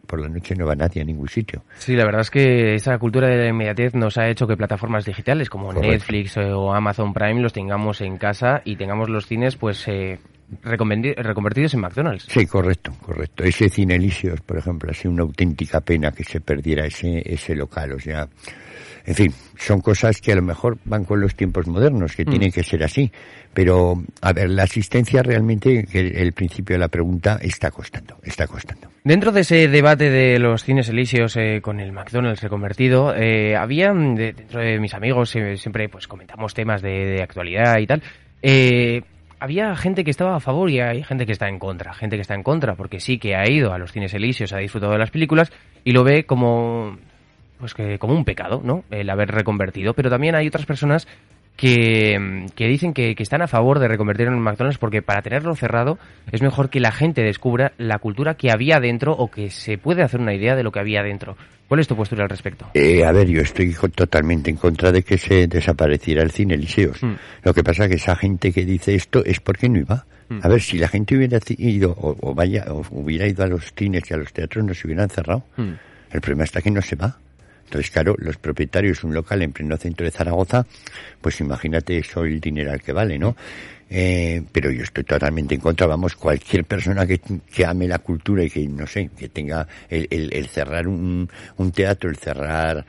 por 0.06 0.20
la 0.20 0.28
noche 0.28 0.54
no 0.54 0.66
va 0.66 0.74
nadie 0.74 1.02
a 1.02 1.04
ningún 1.04 1.28
sitio. 1.28 1.64
Sí, 1.78 1.94
la 1.96 2.04
verdad 2.04 2.22
es 2.22 2.30
que 2.30 2.74
esa 2.74 2.98
cultura 2.98 3.28
de 3.28 3.36
la 3.36 3.48
inmediatez 3.48 3.94
nos 3.94 4.16
ha 4.18 4.28
hecho 4.28 4.46
que 4.46 4.56
plataformas 4.56 5.04
digitales 5.04 5.50
como 5.50 5.66
Correcto. 5.66 5.88
Netflix 5.88 6.36
eh, 6.36 6.52
o 6.52 6.72
Amazon 6.72 7.12
Prime 7.12 7.40
los 7.40 7.52
tengamos 7.52 8.00
en 8.00 8.16
casa 8.18 8.62
y 8.64 8.76
tengamos 8.76 9.08
los 9.10 9.26
cines 9.26 9.56
pues 9.56 9.86
eh, 9.88 10.18
reconvertidos 10.62 11.74
en 11.74 11.80
McDonald's. 11.80 12.26
Sí, 12.28 12.46
correcto, 12.46 12.92
correcto. 13.00 13.44
Ese 13.44 13.68
Cine 13.68 13.96
Elíseos, 13.96 14.40
por 14.42 14.58
ejemplo, 14.58 14.90
ha 14.90 14.94
sido 14.94 15.12
una 15.12 15.22
auténtica 15.22 15.80
pena 15.80 16.12
que 16.12 16.24
se 16.24 16.40
perdiera 16.40 16.86
ese, 16.86 17.22
ese 17.24 17.54
local. 17.54 17.92
O 17.92 17.98
sea, 17.98 18.28
en 19.04 19.14
fin, 19.14 19.32
son 19.58 19.80
cosas 19.80 20.20
que 20.20 20.32
a 20.32 20.36
lo 20.36 20.42
mejor 20.42 20.78
van 20.84 21.04
con 21.04 21.20
los 21.20 21.34
tiempos 21.34 21.66
modernos, 21.66 22.14
que 22.16 22.24
Mm. 22.24 22.28
tienen 22.30 22.52
que 22.52 22.62
ser 22.62 22.82
así. 22.84 23.10
Pero, 23.54 24.02
a 24.20 24.32
ver, 24.32 24.48
la 24.50 24.62
asistencia 24.62 25.22
realmente, 25.22 25.84
que 25.90 25.98
el 26.00 26.32
principio 26.32 26.74
de 26.74 26.80
la 26.80 26.88
pregunta, 26.88 27.38
está 27.42 27.70
costando, 27.70 28.16
está 28.22 28.46
costando. 28.46 28.88
Dentro 29.04 29.30
de 29.32 29.40
ese 29.42 29.68
debate 29.68 30.08
de 30.10 30.38
los 30.38 30.64
cines 30.64 30.88
elíseos 30.88 31.36
eh, 31.36 31.60
con 31.60 31.80
el 31.80 31.92
McDonald's 31.92 32.40
reconvertido, 32.42 33.14
eh, 33.14 33.56
había 33.56 33.92
mm, 33.92 34.14
de- 34.14 34.32
dentro 34.32 34.60
de 34.60 34.78
mis 34.78 34.94
amigos 34.94 35.34
eh, 35.36 35.56
siempre 35.56 35.88
pues 35.88 36.06
comentamos 36.08 36.54
temas 36.54 36.80
de, 36.82 36.90
de 37.06 37.22
actualidad 37.22 37.78
y 37.78 37.86
tal. 37.86 38.02
eh, 38.42 39.02
había 39.38 39.74
gente 39.74 40.04
que 40.04 40.12
estaba 40.12 40.36
a 40.36 40.40
favor 40.40 40.70
y 40.70 40.78
hay 40.78 41.02
gente 41.02 41.26
que 41.26 41.32
está 41.32 41.48
en 41.48 41.58
contra. 41.58 41.92
Gente 41.94 42.14
que 42.14 42.22
está 42.22 42.36
en 42.36 42.44
contra 42.44 42.76
porque 42.76 43.00
sí 43.00 43.18
que 43.18 43.34
ha 43.34 43.50
ido 43.50 43.72
a 43.72 43.78
los 43.78 43.90
cines 43.90 44.14
elíseos, 44.14 44.52
ha 44.52 44.58
disfrutado 44.58 44.92
de 44.92 44.98
las 45.00 45.10
películas 45.10 45.50
y 45.82 45.90
lo 45.90 46.04
ve 46.04 46.22
como 46.26 46.96
pues 47.62 47.74
que 47.74 47.96
como 47.96 48.12
un 48.12 48.24
pecado, 48.24 48.60
¿no? 48.64 48.82
El 48.90 49.08
haber 49.08 49.30
reconvertido. 49.30 49.94
Pero 49.94 50.10
también 50.10 50.34
hay 50.34 50.48
otras 50.48 50.66
personas 50.66 51.06
que, 51.56 52.48
que 52.56 52.66
dicen 52.66 52.92
que, 52.92 53.14
que 53.14 53.22
están 53.22 53.40
a 53.40 53.46
favor 53.46 53.78
de 53.78 53.86
reconvertir 53.86 54.26
en 54.26 54.34
un 54.34 54.40
McDonald's 54.40 54.78
porque 54.78 55.00
para 55.00 55.22
tenerlo 55.22 55.54
cerrado 55.54 55.96
es 56.32 56.42
mejor 56.42 56.70
que 56.70 56.80
la 56.80 56.90
gente 56.90 57.22
descubra 57.22 57.70
la 57.78 58.00
cultura 58.00 58.34
que 58.34 58.50
había 58.50 58.80
dentro 58.80 59.12
o 59.12 59.30
que 59.30 59.48
se 59.50 59.78
puede 59.78 60.02
hacer 60.02 60.18
una 60.18 60.34
idea 60.34 60.56
de 60.56 60.64
lo 60.64 60.72
que 60.72 60.80
había 60.80 61.04
dentro. 61.04 61.36
¿Cuál 61.68 61.78
es 61.78 61.86
tu 61.86 61.94
postura 61.94 62.24
al 62.24 62.30
respecto? 62.30 62.66
Eh, 62.74 63.04
a 63.04 63.12
ver, 63.12 63.28
yo 63.28 63.42
estoy 63.42 63.72
totalmente 63.94 64.50
en 64.50 64.56
contra 64.56 64.90
de 64.90 65.04
que 65.04 65.16
se 65.16 65.46
desapareciera 65.46 66.24
el 66.24 66.32
cine 66.32 66.54
Elíseos. 66.54 67.00
Mm. 67.00 67.12
Lo 67.44 67.54
que 67.54 67.62
pasa 67.62 67.88
que 67.88 67.94
esa 67.94 68.16
gente 68.16 68.50
que 68.50 68.64
dice 68.64 68.96
esto 68.96 69.24
es 69.24 69.38
porque 69.38 69.68
no 69.68 69.78
iba. 69.78 70.04
Mm. 70.30 70.40
A 70.42 70.48
ver, 70.48 70.60
si 70.60 70.78
la 70.78 70.88
gente 70.88 71.16
hubiera 71.16 71.38
ido 71.58 71.92
o, 71.92 72.16
o 72.20 72.34
vaya 72.34 72.64
o 72.70 72.82
hubiera 72.90 73.28
ido 73.28 73.44
a 73.44 73.46
los 73.46 73.72
cines 73.72 74.02
y 74.10 74.14
a 74.14 74.16
los 74.16 74.32
teatros 74.32 74.64
no 74.64 74.74
se 74.74 74.88
hubieran 74.88 75.08
cerrado. 75.10 75.44
Mm. 75.56 75.74
El 76.12 76.20
problema 76.20 76.44
está 76.44 76.60
que 76.60 76.70
no 76.70 76.82
se 76.82 76.96
va. 76.96 77.16
Entonces, 77.72 77.90
claro, 77.90 78.14
los 78.18 78.36
propietarios 78.36 79.02
un 79.02 79.14
local 79.14 79.40
en 79.40 79.50
pleno 79.50 79.78
centro 79.78 80.04
de 80.04 80.10
Zaragoza, 80.10 80.66
pues 81.22 81.40
imagínate 81.40 81.96
eso 81.96 82.22
el 82.22 82.38
dinero 82.38 82.70
al 82.70 82.82
que 82.82 82.92
vale, 82.92 83.18
¿no? 83.18 83.34
Eh, 83.88 84.42
pero 84.52 84.70
yo 84.70 84.82
estoy 84.82 85.04
totalmente 85.04 85.54
en 85.54 85.60
contra, 85.62 85.86
vamos, 85.86 86.14
cualquier 86.16 86.64
persona 86.66 87.06
que, 87.06 87.18
que 87.50 87.64
ame 87.64 87.88
la 87.88 87.98
cultura 88.00 88.44
y 88.44 88.50
que, 88.50 88.66
no 88.68 88.86
sé, 88.86 89.08
que 89.16 89.30
tenga 89.30 89.66
el, 89.88 90.06
el- 90.10 90.34
el 90.34 90.46
cerrar 90.48 90.86
un, 90.86 91.26
un 91.56 91.72
teatro, 91.72 92.10
el 92.10 92.16
cerrar 92.16 92.84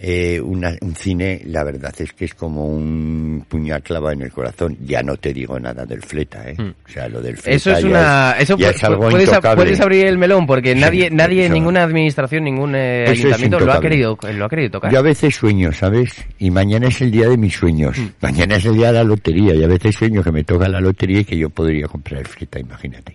eh, 0.00 0.40
una- 0.40 0.76
un 0.80 0.94
cine, 0.94 1.40
la 1.46 1.64
verdad 1.64 1.92
es 1.98 2.12
que 2.12 2.24
es 2.26 2.34
como 2.34 2.66
un 2.66 3.44
puñal 3.48 3.82
clavado 3.82 4.12
en 4.12 4.22
el 4.22 4.30
corazón. 4.32 4.76
Ya 4.84 5.02
no 5.02 5.16
te 5.16 5.32
digo 5.32 5.58
nada 5.58 5.84
del 5.84 6.02
fleta, 6.02 6.48
¿eh? 6.48 6.54
Mm. 6.56 6.68
O 6.86 6.88
sea, 6.88 7.08
lo 7.08 7.20
del 7.20 7.36
fleta 7.36 7.56
Eso 7.56 7.72
es 7.72 7.82
una. 7.84 8.32
es- 8.38 8.42
eso 8.50 8.56
es 8.58 8.84
algo 8.84 9.08
puedes, 9.10 9.28
puedes 9.56 9.80
abrir 9.80 10.06
el 10.06 10.16
melón 10.18 10.46
porque 10.46 10.74
Sí, 10.74 10.80
nadie, 10.80 11.10
nadie, 11.10 11.48
ninguna 11.50 11.82
administración, 11.82 12.44
ningún 12.44 12.74
eh, 12.76 13.06
ayuntamiento 13.08 13.58
lo 13.60 13.72
ha 13.72 13.80
querido, 13.80 14.16
lo 14.34 14.44
ha 14.44 14.48
querido 14.48 14.70
tocar. 14.70 14.92
Yo 14.92 14.98
a 14.98 15.02
veces 15.02 15.34
sueño, 15.34 15.72
¿sabes? 15.72 16.14
Y 16.38 16.50
mañana 16.50 16.86
es 16.88 17.00
el 17.00 17.10
día 17.10 17.28
de 17.28 17.36
mis 17.36 17.54
sueños. 17.54 17.98
Mm. 17.98 18.06
Mañana 18.20 18.56
es 18.56 18.64
el 18.66 18.74
día 18.74 18.88
de 18.88 18.92
la 18.94 19.04
lotería. 19.04 19.54
Y 19.54 19.64
a 19.64 19.66
veces 19.68 19.96
sueño 19.96 20.22
que 20.22 20.30
me 20.30 20.44
toca 20.44 20.68
la 20.68 20.80
lotería 20.80 21.20
y 21.20 21.24
que 21.24 21.36
yo 21.36 21.50
podría 21.50 21.86
comprar 21.88 22.20
el 22.20 22.26
fleta, 22.26 22.60
imagínate. 22.60 23.14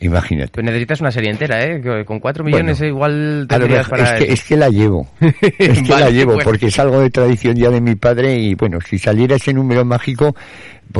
Imagínate. 0.00 0.52
Pero 0.54 0.64
necesitas 0.66 1.00
una 1.00 1.10
serie 1.10 1.30
entera, 1.30 1.64
¿eh? 1.64 2.04
Con 2.06 2.20
cuatro 2.20 2.44
millones 2.44 2.78
Bueno, 2.78 2.94
igual 2.94 3.46
tendrías 3.48 3.78
mejor- 3.90 3.98
para... 3.98 4.18
es, 4.18 4.24
que, 4.24 4.32
es 4.32 4.44
que 4.44 4.56
la 4.56 4.68
llevo. 4.68 5.08
Es 5.20 5.82
que 5.82 5.90
Vale, 5.90 6.04
la 6.04 6.10
llevo, 6.10 6.32
pues. 6.34 6.44
porque 6.44 6.66
es 6.66 6.78
algo 6.78 7.00
de 7.00 7.10
tradición 7.10 7.56
ya 7.56 7.68
de 7.70 7.80
mi 7.80 7.96
padre 7.96 8.38
y 8.38 8.54
bueno, 8.54 8.78
si 8.80 8.98
saliera 8.98 9.34
ese 9.36 9.52
número 9.52 9.84
mágico, 9.84 10.36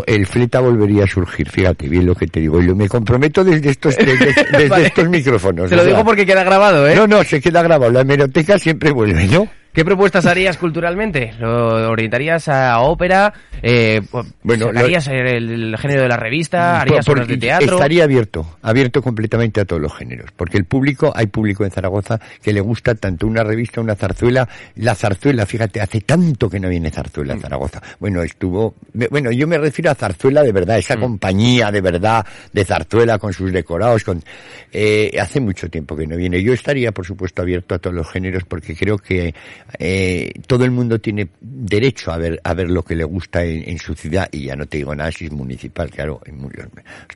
el 0.07 0.27
fleta 0.27 0.59
volvería 0.61 1.05
a 1.05 1.07
surgir. 1.07 1.49
Fíjate 1.49 1.89
bien 1.89 2.07
lo 2.07 2.15
que 2.17 2.27
te 2.27 2.41
digo. 2.41 2.61
Y 2.61 2.67
lo- 2.67 2.75
me 2.75 2.89
comprometo 2.89 3.45
desde 3.45 3.71
estos, 3.71 3.97
desde, 3.97 4.27
desde 4.53 4.69
Vale. 4.69 4.87
estos 4.87 5.09
micrófonos. 5.09 5.71
Te 5.71 5.77
lo 5.77 5.83
o 5.83 5.85
sea, 5.85 5.93
digo 5.95 6.05
porque 6.05 6.27
queda 6.27 6.43
grabado, 6.43 6.89
¿eh? 6.89 6.97
No, 6.97 7.07
no, 7.07 7.23
se 7.23 7.41
queda 7.41 7.63
grabado. 7.63 7.93
La 7.93 8.01
hemeroteca 8.01 8.59
siempre 8.59 8.91
vuelve, 8.91 9.27
¿no? 9.29 9.49
¿Qué 9.79 9.85
propuestas 9.85 10.27
harías 10.27 10.57
culturalmente? 10.59 11.35
¿Lo 11.39 11.89
orientarías 11.89 12.49
a 12.49 12.81
ópera? 12.81 13.33
Eh, 13.63 14.01
Bueno, 14.43 14.67
¿Sacarías 14.67 15.07
el, 15.07 15.51
el 15.51 15.79
género 15.79 16.03
de 16.03 16.09
la 16.09 16.17
revista? 16.17 16.81
¿Harías 16.81 17.07
Por- 17.07 17.15
obras 17.19 17.29
de 17.29 17.37
teatro? 17.37 17.77
Estaría 17.77 18.03
abierto, 18.03 18.57
abierto 18.61 19.01
completamente 19.03 19.61
a 19.61 19.65
todos 19.65 19.81
los 19.81 19.95
géneros, 19.97 20.33
porque 20.35 20.57
el 20.59 20.65
público, 20.65 21.13
hay 21.15 21.29
público 21.29 21.65
en 21.65 21.71
Zaragoza 21.71 22.19
que 22.43 22.53
le 22.53 22.61
gusta 22.61 22.97
tanto 22.97 23.29
una 23.29 23.45
revista, 23.45 23.81
una 23.81 23.95
zarzuela, 23.95 24.49
la 24.75 24.97
zarzuela, 24.97 25.47
fíjate, 25.47 25.81
hace 25.81 26.01
tanto 26.01 26.51
que 26.51 26.59
no 26.59 26.69
viene 26.69 26.91
zarzuela 26.91 27.37
Mm. 27.37 27.39
a 27.39 27.41
Zaragoza. 27.43 27.81
Bueno, 28.01 28.25
estuvo, 28.25 28.75
bueno, 29.13 29.31
yo 29.31 29.47
me 29.47 29.59
refiero 29.59 29.93
a 29.93 29.95
zarzuela 29.95 30.43
de 30.43 30.51
verdad, 30.51 30.79
esa 30.79 30.97
Mm. 30.97 31.01
compañía 31.03 31.71
de 31.71 31.81
verdad 31.83 32.27
de 32.53 32.65
zarzuela 32.65 33.21
con 33.21 33.33
sus 33.33 33.53
decorados, 33.53 34.03
con, 34.03 34.25
eh, 34.73 35.13
hace 35.21 35.39
mucho 35.39 35.69
tiempo 35.71 35.97
que 35.97 36.05
no 36.05 36.17
viene. 36.17 36.43
Yo 36.43 36.53
estaría, 36.53 36.91
por 36.91 37.07
supuesto, 37.07 37.43
abierto 37.43 37.77
a 37.77 37.79
todos 37.79 37.95
los 37.95 38.11
géneros 38.11 38.43
porque 38.43 38.75
creo 38.75 38.99
que 38.99 39.33
eh, 39.79 40.33
todo 40.47 40.65
el 40.65 40.71
mundo 40.71 40.99
tiene 40.99 41.29
derecho 41.41 42.11
a 42.11 42.17
ver 42.17 42.41
a 42.43 42.55
ver 42.55 42.71
lo 42.71 42.83
que 42.83 42.95
le 42.97 43.05
gusta 43.05 43.45
en, 43.45 43.69
en 43.69 43.79
su 43.79 43.95
ciudad 43.95 44.29
y 44.33 44.45
ya 44.45 44.57
no 44.57 44.67
te 44.67 44.79
digo 44.79 44.95
nada 44.95 45.13
si 45.13 45.27
es 45.27 45.33
municipal, 45.33 45.91
claro, 45.91 46.21
en 46.25 46.41
los, 46.41 46.51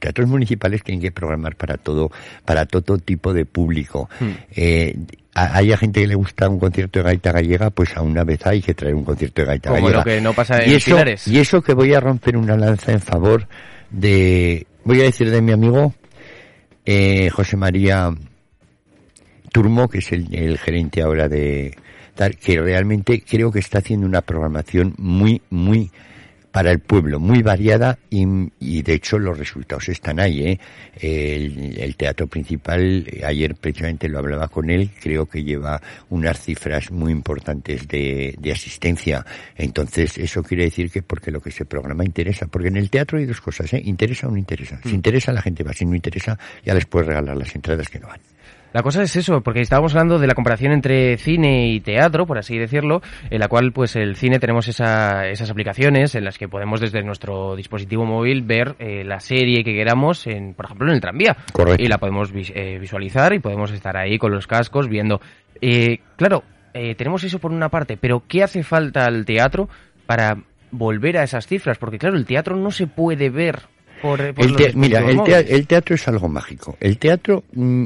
teatros 0.00 0.28
municipales 0.28 0.82
tienen 0.82 1.00
que 1.00 1.10
programar 1.12 1.56
para 1.56 1.76
todo 1.78 2.10
para 2.44 2.66
todo 2.66 2.98
tipo 2.98 3.32
de 3.32 3.44
público. 3.46 4.10
Eh, 4.54 4.94
a- 5.34 5.56
hay 5.56 5.72
a 5.72 5.78
gente 5.78 6.00
que 6.02 6.06
le 6.06 6.14
gusta 6.14 6.48
un 6.48 6.58
concierto 6.58 6.98
de 6.98 7.04
gaita 7.04 7.32
gallega, 7.32 7.70
pues 7.70 7.96
a 7.96 8.02
una 8.02 8.22
vez 8.24 8.44
hay 8.46 8.60
que 8.60 8.74
traer 8.74 8.94
un 8.94 9.04
concierto 9.04 9.40
de 9.42 9.46
gaita 9.46 9.70
Como 9.70 9.82
gallega. 9.86 9.98
lo 9.98 10.04
que 10.04 10.20
no 10.20 10.32
pasa 10.34 10.62
en 10.62 10.70
y 10.70 10.74
eso. 10.74 10.96
Y 11.26 11.38
eso 11.38 11.62
que 11.62 11.72
voy 11.72 11.94
a 11.94 12.00
romper 12.00 12.36
una 12.36 12.56
lanza 12.56 12.92
en 12.92 13.00
favor 13.00 13.48
de, 13.90 14.66
voy 14.84 15.00
a 15.00 15.04
decir 15.04 15.30
de 15.30 15.40
mi 15.40 15.52
amigo 15.52 15.94
eh, 16.84 17.30
José 17.30 17.56
María 17.56 18.10
Turmo, 19.52 19.88
que 19.88 19.98
es 19.98 20.12
el, 20.12 20.34
el 20.34 20.58
gerente 20.58 21.02
ahora 21.02 21.28
de 21.28 21.76
tal, 22.14 22.36
que 22.36 22.60
realmente 22.60 23.22
creo 23.22 23.50
que 23.50 23.60
está 23.60 23.78
haciendo 23.78 24.06
una 24.06 24.22
programación 24.22 24.94
muy, 24.98 25.42
muy 25.50 25.90
para 26.52 26.70
el 26.70 26.80
pueblo, 26.80 27.18
muy 27.18 27.42
variada 27.42 27.98
y, 28.10 28.26
y 28.60 28.82
de 28.82 28.92
hecho 28.92 29.18
los 29.18 29.38
resultados 29.38 29.88
están 29.88 30.20
ahí. 30.20 30.46
¿eh? 30.46 30.60
El, 31.00 31.78
el 31.78 31.96
teatro 31.96 32.26
principal, 32.26 33.06
ayer 33.26 33.54
precisamente 33.54 34.08
lo 34.08 34.18
hablaba 34.18 34.48
con 34.48 34.68
él, 34.68 34.90
creo 35.00 35.26
que 35.26 35.42
lleva 35.42 35.80
unas 36.10 36.38
cifras 36.38 36.90
muy 36.90 37.10
importantes 37.10 37.88
de, 37.88 38.34
de 38.38 38.52
asistencia. 38.52 39.24
Entonces 39.56 40.18
eso 40.18 40.42
quiere 40.42 40.64
decir 40.64 40.90
que 40.90 41.02
porque 41.02 41.30
lo 41.30 41.40
que 41.40 41.50
se 41.50 41.64
programa 41.64 42.04
interesa, 42.04 42.46
porque 42.46 42.68
en 42.68 42.76
el 42.76 42.90
teatro 42.90 43.18
hay 43.18 43.24
dos 43.24 43.40
cosas, 43.40 43.72
¿eh? 43.72 43.80
interesa 43.82 44.28
o 44.28 44.30
no 44.30 44.36
interesa. 44.36 44.78
Si 44.84 44.94
interesa 44.94 45.32
la 45.32 45.40
gente 45.40 45.64
va, 45.64 45.72
si 45.72 45.86
no 45.86 45.94
interesa 45.94 46.38
ya 46.64 46.74
les 46.74 46.84
puedes 46.84 47.08
regalar 47.08 47.36
las 47.36 47.54
entradas 47.54 47.88
que 47.88 47.98
no 47.98 48.08
van. 48.08 48.20
La 48.72 48.82
cosa 48.82 49.02
es 49.02 49.14
eso, 49.16 49.40
porque 49.42 49.60
estábamos 49.60 49.92
hablando 49.94 50.18
de 50.18 50.26
la 50.26 50.34
comparación 50.34 50.72
entre 50.72 51.18
cine 51.18 51.68
y 51.68 51.80
teatro, 51.80 52.26
por 52.26 52.38
así 52.38 52.56
decirlo, 52.56 53.02
en 53.30 53.38
la 53.38 53.48
cual 53.48 53.72
pues 53.72 53.96
el 53.96 54.16
cine 54.16 54.38
tenemos 54.38 54.66
esa- 54.68 55.28
esas 55.28 55.50
aplicaciones 55.50 56.14
en 56.14 56.24
las 56.24 56.38
que 56.38 56.48
podemos 56.48 56.80
desde 56.80 57.02
nuestro 57.02 57.54
dispositivo 57.54 58.06
móvil 58.06 58.42
ver 58.42 58.74
eh, 58.78 59.04
la 59.04 59.20
serie 59.20 59.62
que 59.62 59.74
queramos, 59.74 60.26
en, 60.26 60.54
por 60.54 60.64
ejemplo 60.64 60.88
en 60.88 60.94
el 60.94 61.00
tranvía. 61.00 61.36
Correcto. 61.52 61.82
Y 61.82 61.86
la 61.88 61.98
podemos 61.98 62.30
eh, 62.34 62.78
visualizar 62.80 63.34
y 63.34 63.40
podemos 63.40 63.70
estar 63.72 63.96
ahí 63.96 64.16
con 64.18 64.32
los 64.32 64.46
cascos 64.46 64.88
viendo. 64.88 65.20
Eh, 65.60 65.98
claro, 66.16 66.42
eh, 66.72 66.94
tenemos 66.94 67.22
eso 67.24 67.38
por 67.38 67.52
una 67.52 67.68
parte, 67.68 67.98
pero 67.98 68.22
¿qué 68.26 68.42
hace 68.42 68.62
falta 68.62 69.04
al 69.04 69.26
teatro 69.26 69.68
para 70.06 70.38
volver 70.70 71.18
a 71.18 71.24
esas 71.24 71.46
cifras? 71.46 71.76
Porque 71.76 71.98
claro, 71.98 72.16
el 72.16 72.24
teatro 72.24 72.56
no 72.56 72.70
se 72.70 72.86
puede 72.86 73.28
ver 73.28 73.60
por, 74.00 74.32
por 74.34 74.44
El 74.46 74.56
te- 74.56 74.72
mira, 74.74 75.00
el, 75.00 75.20
el 75.48 75.66
teatro 75.66 75.94
es 75.94 76.08
algo 76.08 76.28
mágico. 76.28 76.76
El 76.80 76.96
teatro 76.98 77.44
mm, 77.52 77.84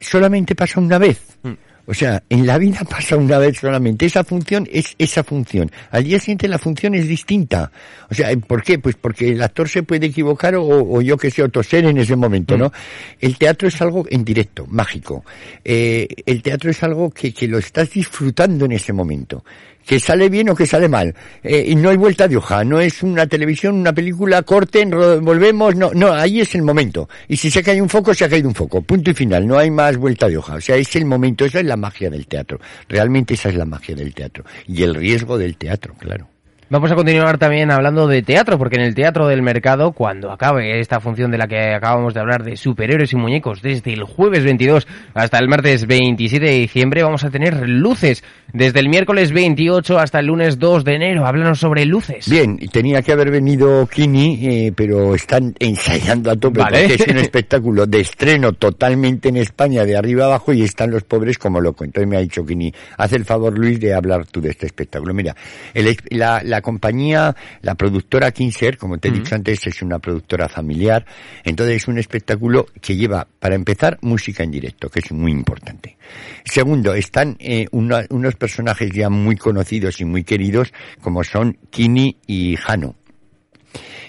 solamente 0.00 0.54
pasa 0.54 0.80
una 0.80 0.98
vez. 0.98 1.20
Mm. 1.42 1.52
O 1.86 1.92
sea, 1.92 2.22
en 2.30 2.46
la 2.46 2.56
vida 2.58 2.80
pasa 2.88 3.16
una 3.16 3.38
vez 3.38 3.58
solamente. 3.58 4.06
Esa 4.06 4.24
función 4.24 4.66
es 4.72 4.94
esa 4.98 5.22
función. 5.22 5.70
Al 5.90 6.04
día 6.04 6.18
siguiente 6.18 6.48
la 6.48 6.58
función 6.58 6.94
es 6.94 7.06
distinta. 7.06 7.70
O 8.10 8.14
sea, 8.14 8.34
¿por 8.36 8.62
qué? 8.62 8.78
Pues 8.78 8.96
porque 8.96 9.30
el 9.30 9.42
actor 9.42 9.68
se 9.68 9.82
puede 9.82 10.06
equivocar 10.06 10.54
o, 10.54 10.64
o 10.64 11.02
yo 11.02 11.16
que 11.16 11.30
sé, 11.30 11.42
o 11.42 11.48
toser 11.48 11.84
en 11.84 11.98
ese 11.98 12.16
momento, 12.16 12.56
¿no? 12.56 12.72
El 13.20 13.36
teatro 13.36 13.68
es 13.68 13.80
algo 13.82 14.06
en 14.08 14.24
directo, 14.24 14.66
mágico. 14.66 15.24
Eh, 15.64 16.08
el 16.24 16.42
teatro 16.42 16.70
es 16.70 16.82
algo 16.82 17.10
que, 17.10 17.32
que 17.34 17.48
lo 17.48 17.58
estás 17.58 17.90
disfrutando 17.90 18.64
en 18.64 18.72
ese 18.72 18.92
momento. 18.92 19.44
Que 19.86 20.00
sale 20.00 20.28
bien 20.28 20.48
o 20.48 20.54
que 20.54 20.66
sale 20.66 20.88
mal. 20.88 21.14
Eh, 21.42 21.64
y 21.68 21.76
no 21.76 21.90
hay 21.90 21.96
vuelta 21.96 22.26
de 22.26 22.36
hoja. 22.36 22.64
No 22.64 22.80
es 22.80 23.02
una 23.02 23.26
televisión, 23.26 23.74
una 23.74 23.92
película, 23.92 24.42
corten, 24.42 24.90
volvemos. 24.90 25.76
No, 25.76 25.92
no, 25.94 26.12
ahí 26.12 26.40
es 26.40 26.54
el 26.54 26.62
momento. 26.62 27.08
Y 27.28 27.36
si 27.36 27.50
se 27.50 27.62
cae 27.62 27.80
un 27.80 27.88
foco, 27.88 28.14
se 28.14 28.24
ha 28.24 28.28
caído 28.28 28.48
un 28.48 28.54
foco. 28.54 28.82
Punto 28.82 29.10
y 29.10 29.14
final. 29.14 29.46
No 29.46 29.58
hay 29.58 29.70
más 29.70 29.96
vuelta 29.96 30.28
de 30.28 30.38
hoja. 30.38 30.54
O 30.54 30.60
sea, 30.60 30.76
es 30.76 30.94
el 30.96 31.04
momento. 31.04 31.44
Esa 31.44 31.60
es 31.60 31.66
la 31.66 31.76
magia 31.76 32.10
del 32.10 32.26
teatro. 32.26 32.60
Realmente 32.88 33.34
esa 33.34 33.48
es 33.48 33.56
la 33.56 33.66
magia 33.66 33.94
del 33.94 34.14
teatro. 34.14 34.44
Y 34.66 34.82
el 34.82 34.94
riesgo 34.94 35.38
del 35.38 35.56
teatro, 35.56 35.94
claro. 35.98 36.33
Vamos 36.70 36.90
a 36.90 36.94
continuar 36.94 37.36
también 37.36 37.70
hablando 37.70 38.06
de 38.06 38.22
teatro, 38.22 38.56
porque 38.56 38.76
en 38.76 38.82
el 38.82 38.94
Teatro 38.94 39.28
del 39.28 39.42
Mercado, 39.42 39.92
cuando 39.92 40.32
acabe 40.32 40.80
esta 40.80 40.98
función 40.98 41.30
de 41.30 41.36
la 41.36 41.46
que 41.46 41.74
acabamos 41.74 42.14
de 42.14 42.20
hablar 42.20 42.42
de 42.42 42.56
superhéroes 42.56 43.12
y 43.12 43.16
muñecos, 43.16 43.60
desde 43.60 43.92
el 43.92 44.04
jueves 44.04 44.44
22 44.44 44.86
hasta 45.12 45.38
el 45.38 45.48
martes 45.48 45.86
27 45.86 46.44
de 46.44 46.52
diciembre, 46.52 47.02
vamos 47.02 47.22
a 47.22 47.30
tener 47.30 47.68
luces. 47.68 48.24
Desde 48.54 48.80
el 48.80 48.88
miércoles 48.88 49.32
28 49.32 49.98
hasta 49.98 50.20
el 50.20 50.26
lunes 50.26 50.58
2 50.58 50.84
de 50.84 50.94
enero. 50.94 51.26
Háblanos 51.26 51.58
sobre 51.58 51.84
luces. 51.84 52.30
Bien, 52.30 52.56
tenía 52.72 53.02
que 53.02 53.12
haber 53.12 53.30
venido 53.30 53.86
Kini, 53.86 54.38
eh, 54.42 54.72
pero 54.74 55.14
están 55.14 55.54
ensayando 55.58 56.30
a 56.30 56.36
tope 56.36 56.60
Vale. 56.60 56.88
porque 56.88 57.02
es 57.02 57.08
un 57.08 57.18
espectáculo 57.18 57.86
de 57.86 58.00
estreno 58.00 58.52
totalmente 58.52 59.28
en 59.28 59.36
España, 59.36 59.84
de 59.84 59.98
arriba 59.98 60.24
abajo, 60.24 60.54
y 60.54 60.62
están 60.62 60.90
los 60.90 61.02
pobres 61.02 61.36
como 61.36 61.60
loco. 61.60 61.84
Entonces 61.84 62.08
me 62.08 62.16
ha 62.16 62.20
dicho 62.20 62.44
Kini, 62.44 62.72
haz 62.96 63.12
el 63.12 63.26
favor 63.26 63.58
Luis 63.58 63.78
de 63.80 63.92
hablar 63.92 64.24
tú 64.26 64.40
de 64.40 64.50
este 64.50 64.64
espectáculo. 64.64 65.12
Mira, 65.12 65.36
el 65.74 65.94
la 66.10 66.62
compañía, 66.64 67.36
la 67.62 67.76
productora 67.76 68.32
Kinser, 68.32 68.76
como 68.78 68.98
te 68.98 69.08
he 69.08 69.12
dicho 69.12 69.36
antes, 69.36 69.64
es 69.68 69.82
una 69.82 70.00
productora 70.00 70.48
familiar. 70.48 71.06
Entonces 71.44 71.76
es 71.76 71.86
un 71.88 71.98
espectáculo 71.98 72.66
que 72.80 72.96
lleva, 72.96 73.28
para 73.38 73.54
empezar, 73.54 73.98
música 74.02 74.42
en 74.42 74.50
directo, 74.50 74.88
que 74.90 74.98
es 74.98 75.12
muy 75.12 75.30
importante. 75.30 75.96
Segundo, 76.44 76.94
están 76.94 77.36
eh, 77.38 77.66
una- 77.70 78.04
unos 78.10 78.34
personajes 78.34 78.90
ya 78.90 79.08
muy 79.10 79.36
conocidos 79.36 80.00
y 80.00 80.04
muy 80.04 80.24
queridos, 80.24 80.72
como 81.00 81.22
son 81.22 81.56
Kini 81.70 82.16
y 82.26 82.56
Jano. 82.56 82.96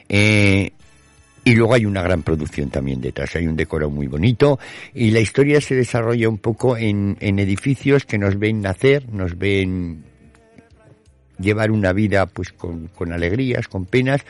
Eh, 0.10 0.72
y 1.44 1.54
luego 1.54 1.76
hay 1.76 1.86
una 1.86 2.02
gran 2.02 2.24
producción 2.24 2.70
también 2.72 3.02
detrás, 3.02 3.36
hay 3.36 3.46
un 3.46 3.56
decoro 3.56 3.89
muy 3.91 4.08
bonito 4.08 4.58
y 4.96 5.12
la 5.12 5.20
historia 5.20 5.62
se 5.62 5.76
desarrolla 5.76 6.28
un 6.28 6.39
poco 6.39 6.76
en, 6.76 7.18
en 7.20 7.38
edificios 7.38 8.06
que 8.06 8.18
nos 8.18 8.39
ven 8.39 8.62
nacer, 8.62 9.08
nos 9.13 9.38
ven 9.38 10.04
llevar 11.39 11.71
una 11.71 11.93
vida 11.93 12.26
pues 12.26 12.52
con, 12.52 12.88
con 12.88 13.12
alegrías, 13.12 13.67
con 13.67 13.86
penas 13.86 14.21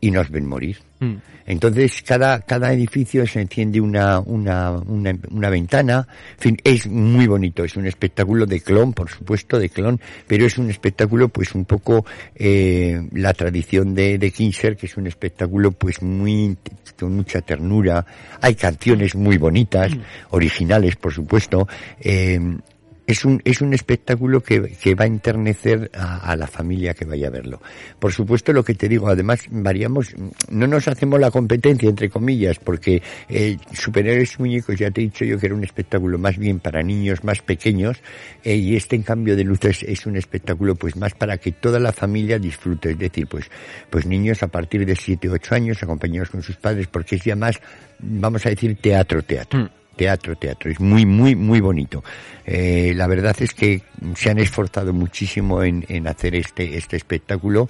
y 0.00 0.10
nos 0.10 0.30
ven 0.30 0.46
morir. 0.46 0.78
Mm. 1.00 1.16
Entonces 1.46 2.02
cada, 2.02 2.40
cada 2.40 2.72
edificio 2.72 3.26
se 3.26 3.40
enciende 3.40 3.80
una, 3.80 4.20
una, 4.20 4.72
una, 4.72 5.12
una 5.30 5.50
ventana, 5.50 6.06
en 6.34 6.38
fin, 6.38 6.56
es 6.62 6.86
muy 6.86 7.26
bonito, 7.26 7.64
es 7.64 7.76
un 7.76 7.86
espectáculo 7.86 8.46
de 8.46 8.60
clon, 8.60 8.92
por 8.92 9.10
supuesto, 9.10 9.58
de 9.58 9.68
clon, 9.68 10.00
pero 10.26 10.46
es 10.46 10.58
un 10.58 10.70
espectáculo 10.70 11.28
pues 11.28 11.54
un 11.54 11.64
poco 11.64 12.04
eh, 12.34 13.00
la 13.12 13.32
tradición 13.34 13.94
de, 13.94 14.18
de 14.18 14.30
Kinser, 14.30 14.76
que 14.76 14.86
es 14.86 14.96
un 14.96 15.06
espectáculo 15.06 15.72
pues 15.72 16.02
muy, 16.02 16.56
con 16.98 17.16
mucha 17.16 17.40
ternura, 17.40 18.06
hay 18.40 18.54
canciones 18.54 19.14
muy 19.14 19.36
bonitas, 19.38 19.92
originales 20.30 20.96
por 20.96 21.12
supuesto, 21.12 21.66
eh, 22.00 22.38
es 23.10 23.24
un, 23.24 23.40
es 23.44 23.60
un 23.60 23.74
espectáculo 23.74 24.40
que, 24.42 24.76
que 24.80 24.94
va 24.94 25.04
a 25.04 25.08
enternecer 25.08 25.90
a, 25.94 26.30
a 26.30 26.36
la 26.36 26.46
familia 26.46 26.94
que 26.94 27.04
vaya 27.04 27.26
a 27.26 27.30
verlo. 27.30 27.60
Por 27.98 28.12
supuesto, 28.12 28.52
lo 28.52 28.64
que 28.64 28.74
te 28.74 28.88
digo, 28.88 29.08
además 29.08 29.40
variamos, 29.50 30.14
no 30.48 30.66
nos 30.66 30.86
hacemos 30.86 31.18
la 31.18 31.30
competencia, 31.30 31.88
entre 31.88 32.08
comillas, 32.08 32.58
porque 32.58 33.02
eh, 33.28 33.56
Superhéroes 33.72 34.38
Muñecos, 34.38 34.78
ya 34.78 34.90
te 34.90 35.00
he 35.00 35.04
dicho 35.04 35.24
yo 35.24 35.38
que 35.38 35.46
era 35.46 35.54
un 35.54 35.64
espectáculo 35.64 36.18
más 36.18 36.38
bien 36.38 36.60
para 36.60 36.82
niños 36.82 37.24
más 37.24 37.42
pequeños, 37.42 38.00
eh, 38.44 38.54
y 38.54 38.76
este 38.76 38.96
en 38.96 39.02
cambio 39.02 39.36
de 39.36 39.44
luces 39.44 39.82
es 39.82 40.06
un 40.06 40.16
espectáculo 40.16 40.76
pues 40.76 40.96
más 40.96 41.14
para 41.14 41.38
que 41.38 41.52
toda 41.52 41.80
la 41.80 41.92
familia 41.92 42.38
disfrute, 42.38 42.90
es 42.90 42.98
decir, 42.98 43.26
pues, 43.26 43.50
pues 43.90 44.06
niños 44.06 44.42
a 44.42 44.48
partir 44.48 44.86
de 44.86 44.94
7 44.94 45.28
o 45.28 45.32
8 45.32 45.54
años 45.54 45.82
acompañados 45.82 46.30
con 46.30 46.42
sus 46.42 46.56
padres, 46.56 46.86
porque 46.86 47.16
es 47.16 47.24
ya 47.24 47.34
más, 47.34 47.60
vamos 47.98 48.46
a 48.46 48.50
decir, 48.50 48.76
teatro, 48.80 49.22
teatro. 49.22 49.79
Teatro, 49.96 50.34
teatro, 50.36 50.70
es 50.70 50.80
muy, 50.80 51.04
muy, 51.04 51.34
muy 51.34 51.60
bonito. 51.60 52.02
Eh, 52.46 52.94
la 52.96 53.06
verdad 53.06 53.36
es 53.40 53.52
que 53.52 53.82
se 54.14 54.30
han 54.30 54.38
esforzado 54.38 54.94
muchísimo 54.94 55.62
en, 55.62 55.84
en 55.88 56.08
hacer 56.08 56.34
este, 56.34 56.78
este 56.78 56.96
espectáculo, 56.96 57.68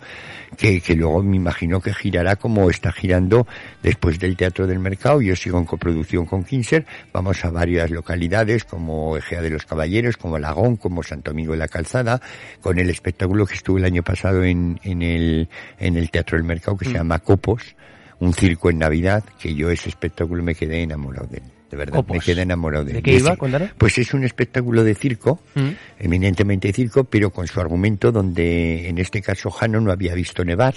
que, 0.56 0.80
que 0.80 0.94
luego 0.94 1.22
me 1.24 1.36
imagino 1.36 1.80
que 1.80 1.92
girará 1.92 2.36
como 2.36 2.70
está 2.70 2.92
girando 2.92 3.48
después 3.82 4.20
del 4.20 4.36
Teatro 4.36 4.66
del 4.68 4.78
Mercado. 4.78 5.20
Yo 5.20 5.34
sigo 5.34 5.58
en 5.58 5.64
coproducción 5.64 6.24
con 6.24 6.44
Kinser, 6.44 6.86
vamos 7.12 7.44
a 7.44 7.50
varias 7.50 7.90
localidades 7.90 8.64
como 8.64 9.16
Egea 9.16 9.42
de 9.42 9.50
los 9.50 9.66
Caballeros, 9.66 10.16
como 10.16 10.38
Lagón, 10.38 10.76
como 10.76 11.02
Santo 11.02 11.32
Domingo 11.32 11.52
de 11.52 11.58
la 11.58 11.68
Calzada, 11.68 12.20
con 12.60 12.78
el 12.78 12.90
espectáculo 12.90 13.44
que 13.44 13.54
estuvo 13.54 13.78
el 13.78 13.84
año 13.84 14.04
pasado 14.04 14.44
en, 14.44 14.78
en 14.84 15.02
el, 15.02 15.48
en 15.78 15.96
el 15.96 16.10
Teatro 16.10 16.38
del 16.38 16.46
Mercado 16.46 16.76
que 16.76 16.84
se 16.84 16.92
llama 16.92 17.18
Copos, 17.18 17.74
un 18.20 18.34
circo 18.34 18.70
en 18.70 18.78
Navidad, 18.78 19.24
que 19.38 19.54
yo 19.54 19.70
ese 19.70 19.88
espectáculo 19.88 20.42
me 20.42 20.54
quedé 20.54 20.82
enamorado 20.82 21.26
de 21.26 21.38
él. 21.38 21.59
De 21.70 21.76
verdad, 21.76 21.94
me 21.94 22.00
Copos. 22.06 22.24
quedé 22.24 22.42
enamorado 22.42 22.84
de 22.84 22.92
¿De 22.92 22.98
él. 22.98 23.04
qué 23.04 23.12
Y 23.12 23.16
iba? 23.18 23.36
Pues 23.78 23.96
es 23.98 24.12
un 24.14 24.24
espectáculo 24.24 24.82
de 24.84 24.94
circo, 24.94 25.40
Mm. 25.54 25.68
eminentemente 25.98 26.72
circo, 26.72 27.04
pero 27.04 27.30
con 27.30 27.46
su 27.46 27.60
argumento 27.60 28.10
donde 28.12 28.88
en 28.88 28.98
este 28.98 29.22
caso 29.22 29.50
Jano 29.50 29.80
no 29.80 29.92
había 29.92 30.14
visto 30.14 30.44
nevar, 30.44 30.74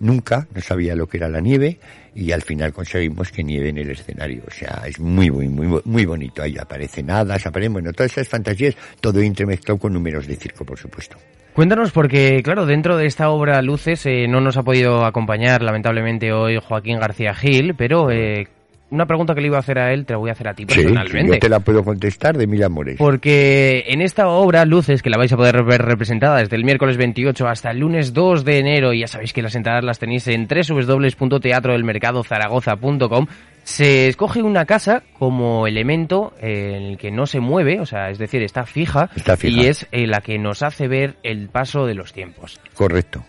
nunca, 0.00 0.46
no 0.54 0.60
sabía 0.60 0.94
lo 0.94 1.06
que 1.08 1.16
era 1.16 1.28
la 1.28 1.40
nieve 1.40 1.78
y 2.14 2.30
al 2.32 2.42
final 2.42 2.72
conseguimos 2.72 3.30
que 3.32 3.42
nieve 3.42 3.68
en 3.70 3.78
el 3.78 3.90
escenario. 3.90 4.42
O 4.46 4.50
sea, 4.50 4.82
es 4.86 5.00
muy, 5.00 5.30
muy, 5.30 5.48
muy, 5.48 5.80
muy 5.84 6.04
bonito. 6.04 6.42
Ahí 6.42 6.56
aparecen 6.58 7.10
hadas, 7.10 7.46
aparecen, 7.46 7.72
bueno, 7.72 7.92
todas 7.92 8.12
esas 8.12 8.28
fantasías, 8.28 8.76
todo 9.00 9.20
entremezclado 9.20 9.78
con 9.78 9.92
números 9.92 10.26
de 10.26 10.36
circo, 10.36 10.64
por 10.64 10.78
supuesto. 10.78 11.16
Cuéntanos, 11.52 11.90
porque 11.90 12.40
claro, 12.44 12.66
dentro 12.66 12.96
de 12.96 13.06
esta 13.06 13.30
obra 13.30 13.60
Luces 13.62 14.06
eh, 14.06 14.26
no 14.28 14.40
nos 14.40 14.56
ha 14.56 14.62
podido 14.62 15.04
acompañar 15.04 15.62
lamentablemente 15.62 16.32
hoy 16.32 16.58
Joaquín 16.62 17.00
García 17.00 17.34
Gil, 17.34 17.74
pero 17.76 18.12
eh, 18.12 18.46
una 18.90 19.04
pregunta 19.06 19.34
que 19.34 19.40
le 19.42 19.48
iba 19.48 19.56
a 19.56 19.60
hacer 19.60 19.78
a 19.78 19.92
él 19.92 20.06
te 20.06 20.14
la 20.14 20.18
voy 20.18 20.30
a 20.30 20.32
hacer 20.32 20.48
a 20.48 20.54
ti 20.54 20.64
Sí, 20.68 20.82
personalmente. 20.82 21.32
yo 21.34 21.38
te 21.40 21.48
la 21.48 21.60
puedo 21.60 21.84
contestar 21.84 22.36
de 22.38 22.46
mil 22.46 22.62
amores. 22.62 22.96
Porque 22.98 23.84
en 23.88 24.00
esta 24.00 24.28
obra, 24.28 24.64
Luces, 24.64 25.02
que 25.02 25.10
la 25.10 25.18
vais 25.18 25.32
a 25.32 25.36
poder 25.36 25.62
ver 25.64 25.82
representada 25.82 26.38
desde 26.38 26.56
el 26.56 26.64
miércoles 26.64 26.96
28 26.96 27.46
hasta 27.48 27.70
el 27.70 27.78
lunes 27.80 28.12
2 28.14 28.44
de 28.44 28.58
enero, 28.58 28.92
y 28.92 29.00
ya 29.00 29.08
sabéis 29.08 29.32
que 29.32 29.42
las 29.42 29.54
entradas 29.54 29.84
las 29.84 29.98
tenéis 29.98 30.26
en 30.28 30.46
www.teatrodelmercadozaragoza.com, 30.48 33.26
se 33.64 34.08
escoge 34.08 34.42
una 34.42 34.64
casa 34.64 35.02
como 35.18 35.66
elemento 35.66 36.32
en 36.40 36.82
el 36.82 36.96
que 36.98 37.10
no 37.10 37.26
se 37.26 37.40
mueve, 37.40 37.80
o 37.80 37.86
sea, 37.86 38.08
es 38.10 38.18
decir, 38.18 38.42
está 38.42 38.64
fija, 38.64 39.10
Está 39.14 39.36
fija. 39.36 39.62
y 39.62 39.66
es 39.66 39.86
eh, 39.92 40.06
la 40.06 40.20
que 40.22 40.38
nos 40.38 40.62
hace 40.62 40.88
ver 40.88 41.16
el 41.22 41.48
paso 41.50 41.84
de 41.86 41.94
los 41.94 42.12
tiempos. 42.14 42.58
Correcto. 42.74 43.22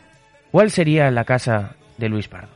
¿Cuál 0.51 0.71
sería 0.71 1.11
la 1.11 1.25
casa 1.25 1.75
de 1.97 2.07
Luis 2.09 2.27
Pardos? 2.29 2.49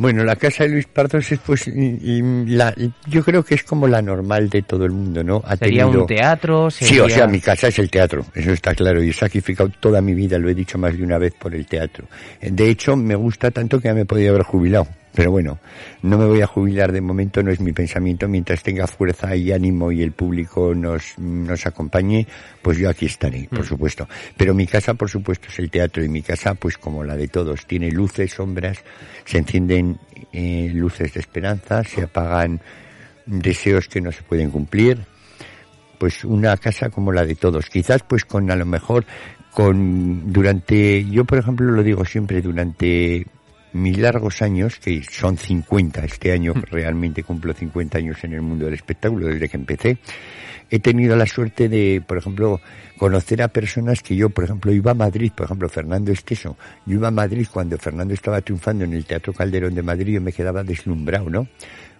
Bueno, 0.00 0.24
la 0.24 0.34
casa 0.36 0.64
de 0.64 0.70
Luis 0.70 0.86
Pardos 0.86 1.30
es 1.30 1.38
pues 1.40 1.68
y- 1.68 1.98
y 2.02 2.22
la, 2.46 2.74
yo 3.06 3.22
creo 3.22 3.44
que 3.44 3.54
es 3.54 3.62
como 3.64 3.86
la 3.86 4.00
normal 4.00 4.48
de 4.48 4.62
todo 4.62 4.86
el 4.86 4.92
mundo, 4.92 5.22
¿no? 5.22 5.42
Ha 5.44 5.56
¿Sería 5.58 5.82
tenido- 5.84 6.00
un 6.00 6.06
teatro? 6.06 6.70
Sí, 6.70 6.98
o 6.98 7.06
sea, 7.08 7.26
mi 7.26 7.38
casa 7.38 7.68
es 7.68 7.78
el 7.78 7.90
teatro, 7.90 8.24
eso 8.34 8.50
está 8.52 8.74
claro, 8.74 9.02
y 9.02 9.10
he 9.10 9.12
sacrificado 9.12 9.70
toda 9.78 10.00
mi 10.00 10.14
vida, 10.14 10.38
lo 10.38 10.48
he 10.48 10.54
dicho 10.54 10.78
más 10.78 10.96
de 10.96 11.04
una 11.04 11.18
vez 11.18 11.34
por 11.38 11.54
el 11.54 11.66
teatro. 11.66 12.06
De 12.40 12.70
hecho, 12.70 12.96
me 12.96 13.14
gusta 13.14 13.50
tanto 13.50 13.78
que 13.78 13.88
ya 13.88 13.94
me 13.94 14.06
podía 14.06 14.30
haber 14.30 14.42
jubilado, 14.44 14.86
pero 15.14 15.30
bueno, 15.30 15.58
no 16.02 16.18
me 16.18 16.26
voy 16.26 16.40
a 16.40 16.46
jubilar 16.46 16.92
de 16.92 17.00
momento, 17.00 17.42
no 17.42 17.50
es 17.50 17.60
mi 17.60 17.72
pensamiento, 17.72 18.28
mientras 18.28 18.62
tenga 18.62 18.86
fuerza 18.86 19.34
y 19.34 19.52
ánimo 19.52 19.90
y 19.90 20.02
el 20.02 20.12
público 20.12 20.74
nos, 20.74 21.18
nos 21.18 21.66
acompañe, 21.66 22.26
pues 22.62 22.78
yo 22.78 22.88
aquí 22.88 23.06
estaré, 23.06 23.48
por 23.50 23.64
supuesto. 23.64 24.08
Pero 24.36 24.54
mi 24.54 24.66
casa, 24.66 24.94
por 24.94 25.10
supuesto, 25.10 25.48
es 25.48 25.58
el 25.58 25.70
teatro, 25.70 26.04
y 26.04 26.08
mi 26.08 26.22
casa, 26.22 26.54
pues 26.54 26.78
como 26.78 27.02
la 27.04 27.16
de 27.16 27.28
todos, 27.28 27.66
tiene 27.66 27.90
luces, 27.90 28.32
sombras, 28.32 28.78
se 29.24 29.38
encienden 29.38 29.98
eh, 30.32 30.70
luces 30.72 31.14
de 31.14 31.20
esperanza, 31.20 31.82
se 31.84 32.02
apagan 32.02 32.60
deseos 33.26 33.88
que 33.88 34.00
no 34.00 34.12
se 34.12 34.22
pueden 34.22 34.50
cumplir, 34.50 34.98
pues 35.98 36.24
una 36.24 36.56
casa 36.56 36.88
como 36.88 37.12
la 37.12 37.26
de 37.26 37.34
todos. 37.34 37.68
Quizás 37.68 38.02
pues 38.02 38.24
con 38.24 38.50
a 38.50 38.56
lo 38.56 38.64
mejor 38.64 39.04
con 39.52 40.32
durante 40.32 41.04
yo 41.04 41.24
por 41.24 41.38
ejemplo 41.38 41.70
lo 41.70 41.82
digo 41.82 42.04
siempre 42.04 42.40
durante 42.40 43.26
mis 43.72 43.98
largos 43.98 44.42
años 44.42 44.76
que 44.76 45.02
son 45.02 45.36
50 45.36 46.04
este 46.04 46.32
año 46.32 46.54
realmente 46.70 47.22
cumplo 47.22 47.52
50 47.52 47.98
años 47.98 48.22
en 48.24 48.34
el 48.34 48.42
mundo 48.42 48.64
del 48.64 48.74
espectáculo 48.74 49.26
desde 49.28 49.48
que 49.48 49.56
empecé 49.56 49.98
he 50.70 50.78
tenido 50.78 51.16
la 51.16 51.26
suerte 51.26 51.68
de 51.68 52.02
por 52.06 52.18
ejemplo 52.18 52.60
conocer 52.96 53.42
a 53.42 53.48
personas 53.48 54.02
que 54.02 54.16
yo 54.16 54.30
por 54.30 54.44
ejemplo 54.44 54.72
iba 54.72 54.92
a 54.92 54.94
Madrid 54.94 55.32
por 55.34 55.46
ejemplo 55.46 55.68
Fernando 55.68 56.12
Esteso. 56.12 56.56
Yo 56.86 56.94
iba 56.94 57.08
a 57.08 57.12
Madrid 57.12 57.46
cuando 57.52 57.78
Fernando 57.78 58.14
estaba 58.14 58.40
triunfando 58.40 58.84
en 58.84 58.92
el 58.92 59.04
Teatro 59.04 59.32
Calderón 59.32 59.74
de 59.74 59.82
Madrid 59.82 60.14
yo 60.14 60.20
me 60.20 60.32
quedaba 60.32 60.62
deslumbrado 60.62 61.30
no 61.30 61.48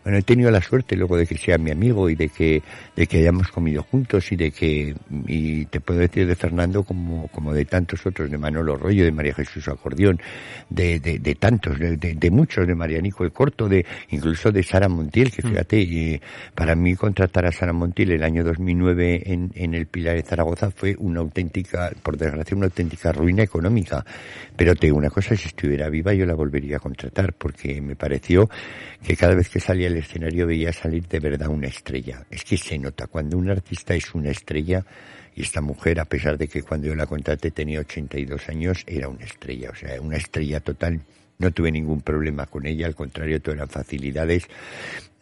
bueno, 0.02 0.18
he 0.18 0.22
tenido 0.22 0.50
la 0.50 0.62
suerte 0.62 0.96
luego 0.96 1.16
de 1.16 1.26
que 1.26 1.36
sea 1.36 1.58
mi 1.58 1.70
amigo 1.70 2.08
y 2.08 2.14
de 2.14 2.28
que, 2.28 2.62
de 2.96 3.06
que 3.06 3.18
hayamos 3.18 3.48
comido 3.48 3.82
juntos 3.82 4.32
y 4.32 4.36
de 4.36 4.50
que, 4.50 4.94
y 5.26 5.66
te 5.66 5.80
puedo 5.80 6.00
decir 6.00 6.26
de 6.26 6.34
Fernando 6.34 6.82
como, 6.84 7.28
como 7.28 7.52
de 7.52 7.64
tantos 7.66 8.06
otros, 8.06 8.30
de 8.30 8.38
Manolo 8.38 8.76
Rollo, 8.76 9.04
de 9.04 9.12
María 9.12 9.34
Jesús 9.34 9.68
Acordeón, 9.68 10.18
de, 10.70 11.00
de, 11.00 11.18
de 11.18 11.34
tantos, 11.34 11.78
de, 11.78 11.96
de, 11.96 12.14
de 12.14 12.30
muchos, 12.30 12.66
de 12.66 12.74
Marianico 12.74 13.24
el 13.24 13.32
Corto, 13.32 13.68
de, 13.68 13.84
incluso 14.10 14.50
de 14.50 14.62
Sara 14.62 14.88
Montiel, 14.88 15.30
que 15.30 15.42
fíjate, 15.42 15.78
y 15.80 16.20
para 16.54 16.74
mí 16.74 16.94
contratar 16.94 17.44
a 17.44 17.52
Sara 17.52 17.72
Montiel 17.72 18.12
el 18.12 18.22
año 18.22 18.42
2009 18.42 19.22
en, 19.26 19.52
en 19.54 19.74
el 19.74 19.86
Pilar 19.86 20.16
de 20.16 20.22
Zaragoza 20.22 20.70
fue 20.70 20.96
una 20.98 21.20
auténtica, 21.20 21.90
por 22.02 22.16
desgracia, 22.16 22.56
una 22.56 22.66
auténtica 22.66 23.12
ruina 23.12 23.42
económica. 23.42 24.04
Pero 24.56 24.74
te 24.74 24.86
digo 24.86 24.96
una 24.96 25.10
cosa, 25.10 25.36
si 25.36 25.48
estuviera 25.48 25.90
viva 25.90 26.14
yo 26.14 26.24
la 26.24 26.34
volvería 26.34 26.76
a 26.76 26.80
contratar 26.80 27.34
porque 27.34 27.80
me 27.80 27.96
pareció 27.96 28.48
que 29.02 29.16
cada 29.16 29.34
vez 29.34 29.48
que 29.48 29.60
salía 29.60 29.89
al 29.90 29.98
escenario 29.98 30.46
veía 30.46 30.72
salir 30.72 31.06
de 31.06 31.20
verdad 31.20 31.48
una 31.48 31.66
estrella. 31.66 32.24
Es 32.30 32.44
que 32.44 32.56
se 32.56 32.78
nota 32.78 33.06
cuando 33.06 33.36
un 33.38 33.50
artista 33.50 33.94
es 33.94 34.14
una 34.14 34.30
estrella 34.30 34.84
y 35.34 35.42
esta 35.42 35.60
mujer, 35.60 36.00
a 36.00 36.04
pesar 36.04 36.36
de 36.38 36.48
que 36.48 36.62
cuando 36.62 36.88
yo 36.88 36.94
la 36.94 37.06
contraté 37.06 37.50
tenía 37.50 37.80
82 37.80 38.48
años, 38.48 38.84
era 38.86 39.08
una 39.08 39.24
estrella, 39.24 39.70
o 39.70 39.74
sea, 39.74 40.00
una 40.00 40.16
estrella 40.16 40.60
total. 40.60 41.00
No 41.38 41.50
tuve 41.52 41.70
ningún 41.72 42.02
problema 42.02 42.46
con 42.46 42.66
ella, 42.66 42.86
al 42.86 42.94
contrario, 42.94 43.40
todo 43.40 43.54
eran 43.54 43.68
facilidades. 43.68 44.46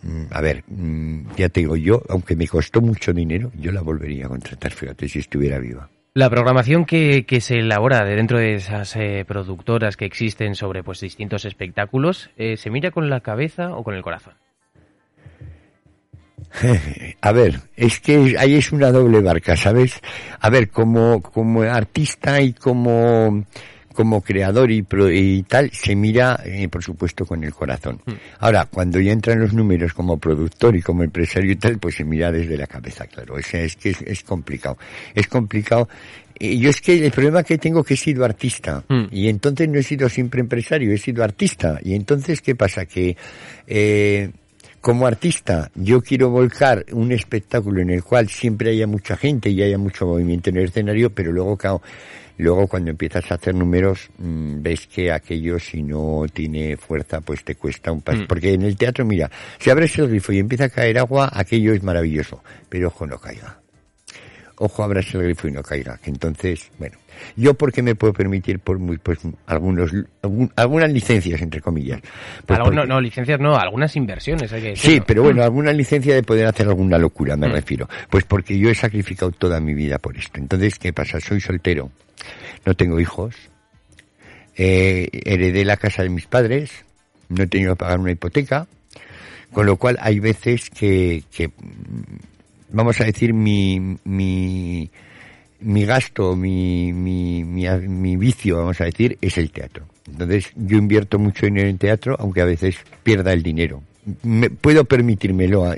Mm, 0.02 0.24
A 0.30 0.40
ver, 0.40 0.64
mm, 0.66 1.36
ya 1.36 1.48
te 1.48 1.60
digo, 1.60 1.76
yo, 1.76 2.02
aunque 2.08 2.36
me 2.36 2.46
costó 2.46 2.80
mucho 2.80 3.12
dinero, 3.12 3.52
yo 3.58 3.72
la 3.72 3.82
volvería 3.82 4.26
a 4.26 4.28
contratar, 4.28 4.72
fíjate, 4.72 5.08
si 5.08 5.18
estuviera 5.18 5.58
viva. 5.58 5.88
La 6.14 6.30
programación 6.30 6.84
que, 6.84 7.24
que 7.26 7.40
se 7.40 7.58
elabora 7.58 8.04
de 8.04 8.16
dentro 8.16 8.38
de 8.38 8.54
esas 8.54 8.96
eh, 8.96 9.24
productoras 9.28 9.96
que 9.96 10.06
existen 10.06 10.56
sobre 10.56 10.82
pues 10.82 11.00
distintos 11.00 11.44
espectáculos, 11.44 12.30
eh, 12.36 12.56
¿se 12.56 12.70
mira 12.70 12.90
con 12.90 13.08
la 13.08 13.20
cabeza 13.20 13.76
o 13.76 13.84
con 13.84 13.94
el 13.94 14.02
corazón? 14.02 14.34
A 17.20 17.32
ver, 17.32 17.60
es 17.76 18.00
que 18.00 18.36
ahí 18.38 18.54
es 18.56 18.72
una 18.72 18.90
doble 18.90 19.20
barca, 19.20 19.56
¿sabes? 19.56 19.94
A 20.40 20.50
ver, 20.50 20.68
como, 20.70 21.20
como 21.22 21.62
artista 21.62 22.40
y 22.40 22.52
como, 22.52 23.44
como 23.94 24.20
creador 24.22 24.70
y, 24.70 24.82
pro- 24.82 25.10
y 25.10 25.42
tal, 25.44 25.70
se 25.72 25.94
mira, 25.94 26.40
eh, 26.44 26.68
por 26.68 26.82
supuesto, 26.82 27.26
con 27.26 27.44
el 27.44 27.52
corazón. 27.52 28.00
Ahora, 28.40 28.66
cuando 28.66 29.00
ya 29.00 29.12
entran 29.12 29.40
los 29.40 29.52
números 29.52 29.92
como 29.92 30.18
productor 30.18 30.76
y 30.76 30.82
como 30.82 31.02
empresario 31.02 31.52
y 31.52 31.56
tal, 31.56 31.78
pues 31.78 31.96
se 31.96 32.04
mira 32.04 32.30
desde 32.32 32.56
la 32.56 32.66
cabeza, 32.66 33.06
claro. 33.06 33.34
O 33.34 33.42
sea, 33.42 33.60
es 33.62 33.76
que 33.76 33.90
es, 33.90 34.02
es 34.02 34.22
complicado. 34.24 34.78
Es 35.14 35.26
complicado. 35.26 35.88
Y 36.40 36.60
yo 36.60 36.70
es 36.70 36.80
que 36.80 37.04
el 37.04 37.10
problema 37.10 37.42
que 37.42 37.58
tengo 37.58 37.82
que 37.82 37.94
he 37.94 37.96
sido 37.96 38.24
artista. 38.24 38.84
Mm. 38.88 39.06
Y 39.10 39.28
entonces 39.28 39.68
no 39.68 39.78
he 39.78 39.82
sido 39.82 40.08
siempre 40.08 40.40
empresario, 40.40 40.92
he 40.92 40.98
sido 40.98 41.24
artista. 41.24 41.80
Y 41.82 41.94
entonces, 41.94 42.40
¿qué 42.40 42.54
pasa? 42.54 42.86
Que, 42.86 43.16
eh, 43.66 44.30
como 44.88 45.06
artista, 45.06 45.70
yo 45.74 46.00
quiero 46.00 46.30
volcar 46.30 46.86
un 46.92 47.12
espectáculo 47.12 47.82
en 47.82 47.90
el 47.90 48.02
cual 48.02 48.30
siempre 48.30 48.70
haya 48.70 48.86
mucha 48.86 49.18
gente 49.18 49.50
y 49.50 49.62
haya 49.62 49.76
mucho 49.76 50.06
movimiento 50.06 50.48
en 50.48 50.56
el 50.56 50.64
escenario, 50.64 51.10
pero 51.10 51.30
luego, 51.30 51.58
claro, 51.58 51.82
luego 52.38 52.66
cuando 52.66 52.90
empiezas 52.90 53.30
a 53.30 53.34
hacer 53.34 53.54
números, 53.54 54.08
mm, 54.16 54.62
ves 54.62 54.86
que 54.86 55.12
aquello 55.12 55.58
si 55.58 55.82
no 55.82 56.24
tiene 56.32 56.78
fuerza, 56.78 57.20
pues 57.20 57.44
te 57.44 57.56
cuesta 57.56 57.92
un 57.92 58.00
paso. 58.00 58.22
Mm. 58.22 58.26
Porque 58.28 58.54
en 58.54 58.62
el 58.62 58.78
teatro, 58.78 59.04
mira, 59.04 59.30
si 59.58 59.68
abres 59.68 59.98
el 59.98 60.08
grifo 60.08 60.32
y 60.32 60.38
empieza 60.38 60.64
a 60.64 60.68
caer 60.70 60.98
agua, 60.98 61.28
aquello 61.34 61.74
es 61.74 61.82
maravilloso, 61.82 62.42
pero 62.70 62.88
ojo, 62.88 63.06
no 63.06 63.18
caiga. 63.18 63.60
Ojo, 64.60 64.82
abras 64.82 65.14
el 65.14 65.22
grifo 65.22 65.46
y 65.46 65.52
no 65.52 65.62
caiga. 65.62 65.98
Que 65.98 66.10
entonces, 66.10 66.68
bueno, 66.78 66.96
yo 67.36 67.54
porque 67.54 67.80
me 67.80 67.94
puedo 67.94 68.12
permitir 68.12 68.58
por 68.58 68.78
muy, 68.80 68.98
pues, 68.98 69.18
algunos, 69.46 69.92
algún- 70.22 70.52
algunas 70.56 70.92
licencias, 70.92 71.40
entre 71.40 71.60
comillas. 71.60 72.00
Pues 72.44 72.58
porque- 72.58 72.86
no, 72.86 73.00
licencias 73.00 73.38
no, 73.38 73.56
algunas 73.56 73.94
inversiones 73.94 74.52
hay 74.52 74.60
que 74.62 74.76
Sí, 74.76 74.88
decirlo. 74.88 75.04
pero 75.06 75.22
bueno, 75.22 75.42
alguna 75.44 75.72
licencia 75.72 76.14
de 76.14 76.22
poder 76.24 76.46
hacer 76.46 76.66
alguna 76.66 76.98
locura, 76.98 77.36
me 77.36 77.48
Mm. 77.48 77.52
refiero. 77.52 77.88
Pues 78.10 78.24
porque 78.24 78.58
yo 78.58 78.68
he 78.68 78.74
sacrificado 78.74 79.30
toda 79.30 79.60
mi 79.60 79.74
vida 79.74 79.98
por 79.98 80.16
esto. 80.16 80.40
Entonces, 80.40 80.76
¿qué 80.78 80.92
pasa? 80.92 81.20
Soy 81.20 81.40
soltero, 81.40 81.90
no 82.66 82.74
tengo 82.74 82.98
hijos, 82.98 83.36
eh, 84.56 85.08
heredé 85.24 85.64
la 85.64 85.76
casa 85.76 86.02
de 86.02 86.08
mis 86.08 86.26
padres, 86.26 86.70
no 87.28 87.44
he 87.44 87.46
tenido 87.46 87.74
que 87.74 87.78
pagar 87.78 88.00
una 88.00 88.10
hipoteca, 88.10 88.66
con 89.52 89.66
lo 89.66 89.76
cual 89.76 89.96
hay 90.00 90.18
veces 90.18 90.68
que, 90.70 91.22
que 91.30 91.50
vamos 92.70 93.00
a 93.00 93.04
decir, 93.04 93.32
mi, 93.34 93.96
mi, 94.04 94.88
mi 95.60 95.84
gasto, 95.84 96.36
mi, 96.36 96.92
mi, 96.92 97.44
mi, 97.44 98.16
vicio, 98.16 98.58
vamos 98.58 98.80
a 98.80 98.84
decir, 98.84 99.18
es 99.20 99.38
el 99.38 99.50
teatro. 99.50 99.84
Entonces, 100.10 100.50
yo 100.56 100.78
invierto 100.78 101.18
mucho 101.18 101.46
dinero 101.46 101.68
en 101.68 101.78
teatro, 101.78 102.16
aunque 102.18 102.40
a 102.40 102.44
veces 102.46 102.76
pierda 103.02 103.32
el 103.32 103.42
dinero. 103.42 103.82
Me, 104.22 104.48
puedo 104.50 104.84
permitírmelo, 104.84 105.64
a- 105.66 105.76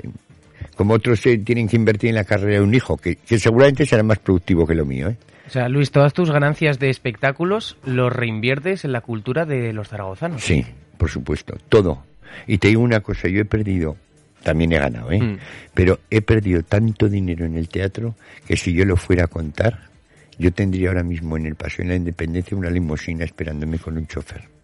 como 0.75 0.93
otros 0.93 1.21
tienen 1.21 1.67
que 1.67 1.75
invertir 1.75 2.09
en 2.09 2.15
la 2.15 2.23
carrera 2.23 2.59
de 2.59 2.61
un 2.61 2.73
hijo, 2.73 2.97
que, 2.97 3.15
que 3.17 3.37
seguramente 3.39 3.85
será 3.85 4.03
más 4.03 4.19
productivo 4.19 4.65
que 4.65 4.75
lo 4.75 4.85
mío, 4.85 5.09
¿eh? 5.09 5.17
O 5.47 5.49
sea, 5.49 5.67
Luis, 5.67 5.91
todas 5.91 6.13
tus 6.13 6.31
ganancias 6.31 6.79
de 6.79 6.89
espectáculos 6.89 7.75
los 7.83 8.13
reinviertes 8.13 8.85
en 8.85 8.93
la 8.93 9.01
cultura 9.01 9.45
de 9.45 9.73
los 9.73 9.89
zaragozanos. 9.89 10.41
Sí, 10.41 10.65
por 10.97 11.09
supuesto, 11.09 11.57
todo. 11.67 12.03
Y 12.47 12.57
te 12.59 12.69
digo 12.69 12.81
una 12.81 13.01
cosa, 13.01 13.27
yo 13.27 13.41
he 13.41 13.45
perdido, 13.45 13.97
también 14.43 14.73
he 14.73 14.79
ganado, 14.79 15.11
¿eh? 15.11 15.21
Mm. 15.21 15.37
Pero 15.73 15.99
he 16.09 16.21
perdido 16.21 16.63
tanto 16.63 17.07
dinero 17.07 17.45
en 17.45 17.55
el 17.55 17.69
teatro 17.69 18.15
que 18.47 18.57
si 18.57 18.73
yo 18.73 18.85
lo 18.85 18.97
fuera 18.97 19.25
a 19.25 19.27
contar, 19.27 19.91
yo 20.37 20.51
tendría 20.51 20.89
ahora 20.89 21.03
mismo 21.03 21.37
en 21.37 21.45
el 21.45 21.55
Paseo 21.55 21.83
de 21.83 21.89
la 21.89 21.95
Independencia 21.95 22.57
una 22.57 22.69
limusina 22.69 23.23
esperándome 23.23 23.77
con 23.77 23.97
un 23.97 24.07
chofer. 24.07 24.60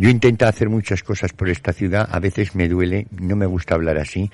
Yo 0.00 0.08
intento 0.10 0.46
hacer 0.46 0.68
muchas 0.68 1.02
cosas 1.02 1.32
por 1.32 1.48
esta 1.48 1.72
ciudad, 1.72 2.08
a 2.10 2.20
veces 2.20 2.54
me 2.54 2.68
duele, 2.68 3.08
no 3.20 3.34
me 3.34 3.46
gusta 3.46 3.74
hablar 3.74 3.98
así, 3.98 4.30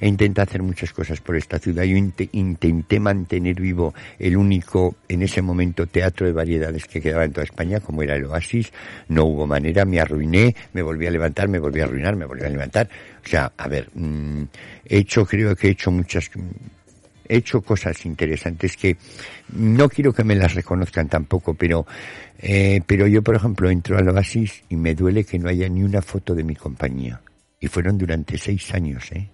e 0.00 0.08
intento 0.08 0.42
hacer 0.42 0.60
muchas 0.60 0.92
cosas 0.92 1.20
por 1.20 1.36
esta 1.36 1.60
ciudad. 1.60 1.84
Yo 1.84 1.96
int- 1.96 2.28
intenté 2.32 2.98
mantener 2.98 3.60
vivo 3.60 3.94
el 4.18 4.36
único, 4.36 4.96
en 5.08 5.22
ese 5.22 5.40
momento, 5.40 5.86
teatro 5.86 6.26
de 6.26 6.32
variedades 6.32 6.86
que 6.86 7.00
quedaba 7.00 7.24
en 7.24 7.32
toda 7.32 7.44
España, 7.44 7.78
como 7.78 8.02
era 8.02 8.16
el 8.16 8.24
Oasis. 8.24 8.72
No 9.08 9.24
hubo 9.26 9.46
manera, 9.46 9.84
me 9.84 10.00
arruiné, 10.00 10.54
me 10.72 10.82
volví 10.82 11.06
a 11.06 11.12
levantar, 11.12 11.46
me 11.48 11.60
volví 11.60 11.80
a 11.80 11.84
arruinar, 11.84 12.16
me 12.16 12.24
volví 12.26 12.44
a 12.44 12.48
levantar. 12.50 12.88
O 13.24 13.28
sea, 13.28 13.52
a 13.56 13.68
ver, 13.68 13.88
mm, 13.94 14.42
he 14.86 14.98
hecho, 14.98 15.24
creo 15.24 15.54
que 15.54 15.68
he 15.68 15.70
hecho 15.70 15.92
muchas, 15.92 16.28
he 17.28 17.36
hecho 17.36 17.62
cosas 17.62 18.04
interesantes 18.06 18.76
que 18.76 18.96
no 19.52 19.88
quiero 19.88 20.12
que 20.12 20.24
me 20.24 20.34
las 20.34 20.54
reconozcan 20.54 21.08
tampoco, 21.08 21.54
pero, 21.54 21.86
eh, 22.38 22.80
pero 22.86 23.06
yo, 23.06 23.22
por 23.22 23.36
ejemplo, 23.36 23.70
entro 23.70 23.98
al 23.98 24.08
Oasis 24.08 24.62
y 24.68 24.76
me 24.76 24.94
duele 24.94 25.24
que 25.24 25.38
no 25.38 25.48
haya 25.48 25.68
ni 25.68 25.82
una 25.82 26.02
foto 26.02 26.34
de 26.34 26.44
mi 26.44 26.54
compañía. 26.54 27.20
Y 27.60 27.68
fueron 27.68 27.96
durante 27.96 28.36
seis 28.36 28.74
años, 28.74 29.10
¿eh? 29.12 29.28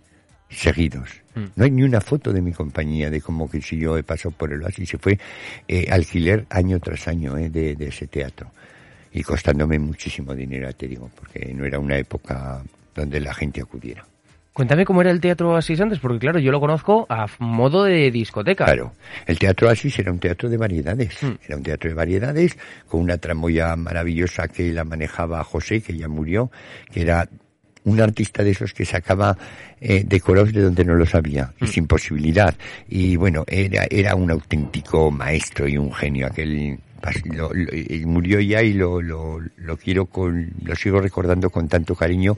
Seguidos. 0.49 1.11
No 1.55 1.65
hay 1.65 1.71
ni 1.71 1.83
una 1.83 2.01
foto 2.01 2.33
de 2.33 2.43
mi 2.43 2.53
compañía, 2.53 3.09
de 3.09 3.21
como 3.21 3.49
que 3.49 3.63
si 3.63 3.79
yo 3.79 3.97
he 3.97 4.03
pasado 4.03 4.33
por 4.33 4.53
el 4.53 4.63
Oasis. 4.63 4.91
Se 4.91 4.99
fue 4.99 5.19
eh, 5.69 5.87
alquiler 5.91 6.45
año 6.51 6.79
tras 6.81 7.09
año, 7.09 7.37
¿eh? 7.39 7.51
De, 7.51 7.77
de 7.77 7.87
ese 7.89 8.09
teatro. 8.09 8.51
Y 9.13 9.23
costándome 9.23 9.79
muchísimo 9.79 10.35
dinero, 10.35 10.73
te 10.75 10.87
digo, 10.87 11.11
porque 11.15 11.53
no 11.55 11.65
era 11.65 11.79
una 11.79 11.97
época 11.97 12.63
donde 12.95 13.21
la 13.21 13.35
gente 13.35 13.61
acudiera. 13.61 14.05
Cuéntame 14.53 14.85
cómo 14.85 15.01
era 15.01 15.11
el 15.11 15.21
teatro 15.21 15.57
Asís 15.57 15.81
antes, 15.81 16.01
porque 16.01 16.19
claro, 16.19 16.41
yo 16.41 16.51
lo 16.51 16.59
conozco 16.59 17.07
a 17.09 17.27
modo 17.39 17.85
de 17.85 18.11
discoteca. 18.11 18.65
Claro, 18.65 18.93
el 19.27 19.39
Teatro 19.39 19.69
Asís 19.69 19.99
era 19.99 20.11
un 20.11 20.19
teatro 20.19 20.49
de 20.49 20.57
variedades, 20.57 21.23
era 21.23 21.57
un 21.57 21.63
teatro 21.63 21.89
de 21.89 21.95
variedades 21.95 22.59
con 22.89 23.01
una 23.01 23.17
tramoya 23.19 23.77
maravillosa 23.77 24.49
que 24.49 24.73
la 24.73 24.85
manejaba 24.85 25.45
José, 25.45 25.81
que 25.81 25.97
ya 25.97 26.09
murió, 26.09 26.51
que 26.93 27.03
era 27.03 27.29
un 27.85 28.01
artista 28.01 28.43
de 28.43 28.51
esos 28.51 28.75
que 28.75 28.85
sacaba 28.85 29.37
eh, 29.81 30.05
decorados 30.07 30.53
de 30.53 30.63
donde 30.63 30.85
no 30.85 30.95
los 30.95 31.15
había, 31.15 31.53
y 31.61 31.67
sin 31.67 31.87
posibilidad. 31.87 32.55
Y 32.89 33.17
bueno, 33.17 33.45
era, 33.47 33.87
era 33.89 34.15
un 34.15 34.31
auténtico 34.31 35.11
maestro 35.11 35.69
y 35.69 35.79
un 35.79 35.93
genio 35.93 36.27
aquel 36.27 36.79
lo- 37.25 37.51
lo- 37.53 38.09
murió 38.09 38.41
ya 38.41 38.63
y 38.63 38.73
lo, 38.75 39.01
lo, 39.01 39.41
quiero 39.77 40.07
con, 40.07 40.51
lo 40.63 40.75
sigo 40.77 41.01
recordando 41.01 41.51
con 41.51 41.69
tanto 41.69 41.95
cariño. 41.95 42.37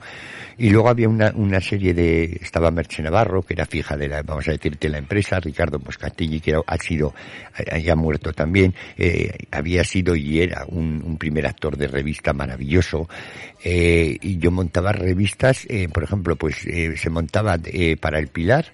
Y 0.58 0.70
luego 0.70 0.88
había 0.88 1.08
una, 1.08 1.32
una 1.34 1.60
serie 1.60 1.94
de, 1.94 2.38
estaba 2.40 2.70
Merche 2.70 3.02
Navarro, 3.02 3.42
que 3.42 3.54
era 3.54 3.66
fija 3.66 3.96
de 3.96 4.08
la, 4.08 4.22
vamos 4.22 4.46
a 4.48 4.52
decirte, 4.52 4.88
la 4.88 4.98
empresa, 4.98 5.40
Ricardo 5.40 5.78
Moscatilli, 5.78 6.40
que 6.40 6.54
ha 6.64 6.76
sido, 6.78 7.14
ya 7.82 7.96
muerto 7.96 8.32
también, 8.32 8.74
eh, 8.96 9.30
había 9.50 9.82
sido 9.84 10.14
y 10.14 10.40
era 10.40 10.64
un, 10.68 11.02
un 11.04 11.16
primer 11.16 11.46
actor 11.46 11.76
de 11.76 11.88
revista 11.88 12.32
maravilloso, 12.32 13.08
eh, 13.64 14.16
y 14.20 14.38
yo 14.38 14.50
montaba 14.50 14.92
revistas, 14.92 15.66
eh, 15.68 15.88
por 15.92 16.04
ejemplo, 16.04 16.36
pues 16.36 16.64
eh, 16.66 16.96
se 16.96 17.10
montaba 17.10 17.58
para 18.00 18.18
el 18.18 18.28
Pilar, 18.28 18.66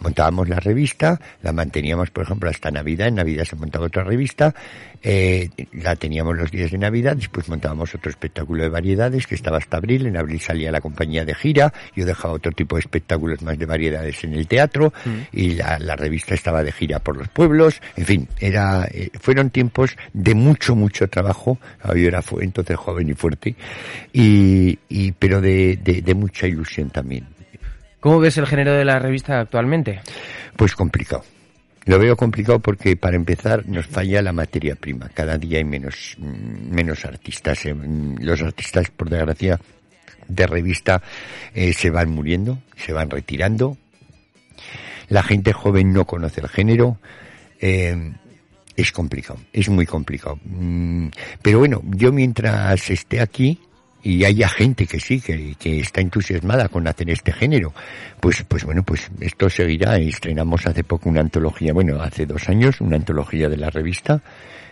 montábamos 0.00 0.48
la 0.48 0.60
revista, 0.60 1.20
la 1.42 1.52
manteníamos, 1.52 2.10
por 2.10 2.24
ejemplo, 2.24 2.50
hasta 2.50 2.70
Navidad, 2.70 3.08
en 3.08 3.16
Navidad 3.16 3.44
se 3.44 3.56
montaba 3.56 3.86
otra 3.86 4.04
revista, 4.04 4.54
eh, 5.02 5.48
la 5.72 5.96
teníamos 5.96 6.36
los 6.36 6.50
días 6.50 6.70
de 6.70 6.78
Navidad, 6.78 7.16
después 7.16 7.48
montábamos 7.48 7.94
otro 7.94 8.10
espectáculo 8.10 8.62
de 8.64 8.68
variedades 8.68 9.26
que 9.26 9.34
estaba 9.34 9.58
hasta 9.58 9.76
abril, 9.76 10.06
en 10.06 10.16
abril 10.16 10.40
salía 10.40 10.72
la 10.72 10.80
compañía 10.80 11.24
de 11.24 11.34
gira, 11.34 11.72
yo 11.94 12.04
dejaba 12.04 12.34
otro 12.34 12.52
tipo 12.52 12.76
de 12.76 12.80
espectáculos 12.80 13.42
más 13.42 13.58
de 13.58 13.66
variedades 13.66 14.22
en 14.24 14.34
el 14.34 14.46
teatro, 14.46 14.92
y 15.32 15.54
la, 15.54 15.78
la 15.78 15.96
revista 15.96 16.34
estaba 16.34 16.62
de 16.62 16.72
gira 16.72 16.98
por 16.98 17.16
los 17.16 17.28
pueblos, 17.28 17.80
en 17.96 18.04
fin, 18.04 18.28
era, 18.40 18.86
eh, 18.90 19.10
fueron 19.20 19.50
tiempos 19.50 19.96
de 20.12 20.34
mucho, 20.34 20.74
mucho 20.74 21.08
trabajo, 21.08 21.58
yo 21.84 22.08
era 22.08 22.22
entonces 22.40 22.76
joven 22.76 23.08
y 23.08 23.14
fuerte, 23.14 23.54
y, 24.12 24.78
y 24.88 25.12
pero 25.12 25.40
de, 25.40 25.78
de, 25.82 26.02
de 26.02 26.14
mucha 26.14 26.46
ilusión 26.46 26.90
también. 26.90 27.37
¿Cómo 28.00 28.20
ves 28.20 28.36
el 28.38 28.46
género 28.46 28.74
de 28.74 28.84
la 28.84 28.98
revista 28.98 29.40
actualmente? 29.40 30.00
Pues 30.56 30.74
complicado. 30.74 31.24
Lo 31.84 31.98
veo 31.98 32.16
complicado 32.16 32.58
porque 32.60 32.96
para 32.96 33.16
empezar 33.16 33.66
nos 33.66 33.86
falla 33.86 34.20
la 34.22 34.32
materia 34.32 34.74
prima. 34.74 35.08
Cada 35.14 35.38
día 35.38 35.58
hay 35.58 35.64
menos, 35.64 36.16
mm, 36.18 36.70
menos 36.70 37.04
artistas. 37.04 37.64
eh, 37.66 37.74
mm, 37.74 38.16
Los 38.20 38.42
artistas, 38.42 38.90
por 38.90 39.08
desgracia, 39.08 39.58
de 40.28 40.46
revista 40.46 41.02
eh, 41.54 41.72
se 41.72 41.90
van 41.90 42.10
muriendo, 42.10 42.58
se 42.76 42.92
van 42.92 43.08
retirando. 43.10 43.76
La 45.08 45.22
gente 45.22 45.52
joven 45.52 45.92
no 45.92 46.04
conoce 46.04 46.40
el 46.40 46.48
género. 46.48 46.98
eh, 47.60 48.12
es 48.76 48.92
complicado, 48.92 49.40
es 49.52 49.68
muy 49.68 49.86
complicado. 49.86 50.38
Mm, 50.44 51.08
Pero 51.42 51.58
bueno, 51.58 51.82
yo 51.84 52.12
mientras 52.12 52.90
esté 52.90 53.20
aquí 53.20 53.58
y 54.08 54.24
haya 54.24 54.48
gente 54.48 54.86
que 54.86 54.98
sí, 54.98 55.20
que, 55.20 55.54
que 55.58 55.80
está 55.80 56.00
entusiasmada 56.00 56.70
con 56.70 56.88
hacer 56.88 57.10
este 57.10 57.30
género, 57.30 57.74
pues, 58.20 58.42
pues 58.48 58.64
bueno, 58.64 58.82
pues 58.82 59.10
esto 59.20 59.50
seguirá. 59.50 59.98
Estrenamos 59.98 60.66
hace 60.66 60.82
poco 60.82 61.10
una 61.10 61.20
antología, 61.20 61.74
bueno, 61.74 62.00
hace 62.00 62.24
dos 62.24 62.48
años, 62.48 62.80
una 62.80 62.96
antología 62.96 63.50
de 63.50 63.58
la 63.58 63.68
revista. 63.68 64.22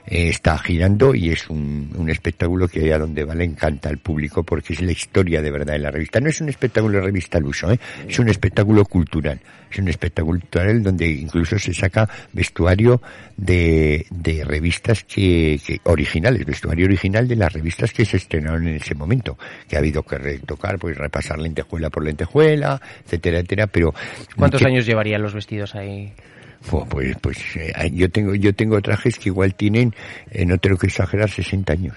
eh, 0.06 0.28
está 0.28 0.56
girando 0.58 1.14
y 1.14 1.30
es 1.30 1.50
un, 1.50 1.90
un 1.96 2.08
espectáculo 2.08 2.68
que 2.68 2.92
a 2.92 2.98
donde 2.98 3.24
va 3.24 3.34
le 3.34 3.44
encanta 3.44 3.88
al 3.88 3.98
público 3.98 4.44
porque 4.44 4.72
es 4.72 4.80
la 4.80 4.92
historia 4.92 5.42
de 5.42 5.50
verdad 5.50 5.74
de 5.74 5.80
la 5.80 5.90
revista. 5.90 6.20
No 6.20 6.28
es 6.28 6.40
un 6.40 6.48
espectáculo 6.48 6.98
de 6.98 7.04
revista 7.04 7.38
al 7.38 7.44
uso, 7.44 7.72
¿eh? 7.72 7.80
es 8.08 8.18
un 8.18 8.28
espectáculo 8.28 8.84
cultural. 8.84 9.40
Es 9.70 9.78
un 9.78 9.88
espectáculo 9.88 10.38
cultural 10.38 10.82
donde 10.82 11.08
incluso 11.08 11.58
se 11.58 11.74
saca 11.74 12.08
vestuario 12.32 13.02
de, 13.36 14.06
de 14.10 14.44
revistas 14.44 15.02
que, 15.02 15.60
que 15.64 15.80
originales, 15.84 16.46
vestuario 16.46 16.86
original 16.86 17.26
de 17.26 17.36
las 17.36 17.52
revistas 17.52 17.92
que 17.92 18.04
se 18.04 18.16
estrenaron 18.16 18.68
en 18.68 18.76
ese 18.76 18.94
momento, 18.94 19.25
que 19.68 19.76
ha 19.76 19.78
habido 19.80 20.02
que 20.04 20.18
retocar, 20.18 20.78
pues 20.78 20.96
repasar 20.96 21.38
lentejuela 21.38 21.90
por 21.90 22.04
lentejuela, 22.04 22.80
etcétera, 23.04 23.38
etcétera, 23.38 23.66
pero 23.66 23.92
¿Cuántos 24.36 24.60
que- 24.60 24.66
años 24.68 24.86
llevarían 24.86 25.22
los 25.22 25.34
vestidos 25.34 25.74
ahí? 25.74 26.12
Fu- 26.60 26.86
Pues, 26.88 27.16
pues 27.20 27.38
eh, 27.56 27.72
yo 27.92 28.08
tengo 28.10 28.34
yo 28.34 28.54
tengo 28.54 28.80
trajes 28.80 29.18
que 29.18 29.28
igual 29.28 29.54
tienen, 29.54 29.94
eh, 30.30 30.44
no 30.46 30.58
tengo 30.58 30.76
que 30.76 30.86
exagerar, 30.86 31.28
60 31.30 31.72
años. 31.72 31.96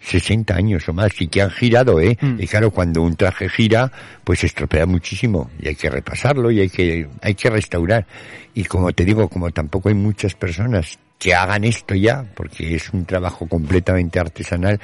60 0.00 0.54
años 0.54 0.88
o 0.88 0.92
más, 0.92 1.20
y 1.20 1.26
que 1.26 1.42
han 1.42 1.50
girado, 1.50 2.00
¿eh? 2.00 2.16
Mm. 2.20 2.40
Y 2.40 2.46
claro, 2.46 2.70
cuando 2.70 3.02
un 3.02 3.16
traje 3.16 3.48
gira, 3.48 3.90
pues 4.24 4.38
se 4.40 4.46
estropea 4.46 4.86
muchísimo, 4.86 5.50
y 5.60 5.68
hay 5.68 5.74
que 5.74 5.90
repasarlo, 5.90 6.50
y 6.50 6.60
hay 6.60 6.70
que, 6.70 7.08
hay 7.20 7.34
que 7.34 7.50
restaurar. 7.50 8.06
Y 8.54 8.64
como 8.64 8.92
te 8.92 9.04
digo, 9.04 9.28
como 9.28 9.50
tampoco 9.50 9.88
hay 9.88 9.94
muchas 9.96 10.34
personas 10.34 10.98
que 11.18 11.34
hagan 11.34 11.64
esto 11.64 11.94
ya, 11.94 12.24
porque 12.34 12.74
es 12.74 12.92
un 12.92 13.04
trabajo 13.04 13.46
completamente 13.48 14.20
artesanal, 14.20 14.80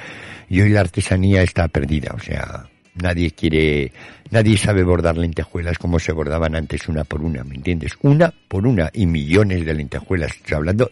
y 0.49 0.61
hoy 0.61 0.69
la 0.69 0.81
artesanía 0.81 1.41
está 1.41 1.67
perdida, 1.67 2.13
o 2.13 2.19
sea, 2.19 2.67
nadie 2.95 3.31
quiere, 3.31 3.91
nadie 4.31 4.57
sabe 4.57 4.83
bordar 4.83 5.17
lentejuelas 5.17 5.77
como 5.77 5.99
se 5.99 6.11
bordaban 6.11 6.55
antes 6.55 6.87
una 6.87 7.03
por 7.03 7.21
una, 7.21 7.43
¿me 7.43 7.55
entiendes? 7.55 7.93
Una 8.01 8.33
por 8.47 8.65
una 8.65 8.89
y 8.93 9.05
millones 9.05 9.65
de 9.65 9.73
lentejuelas. 9.73 10.31
Estoy 10.31 10.55
hablando, 10.55 10.89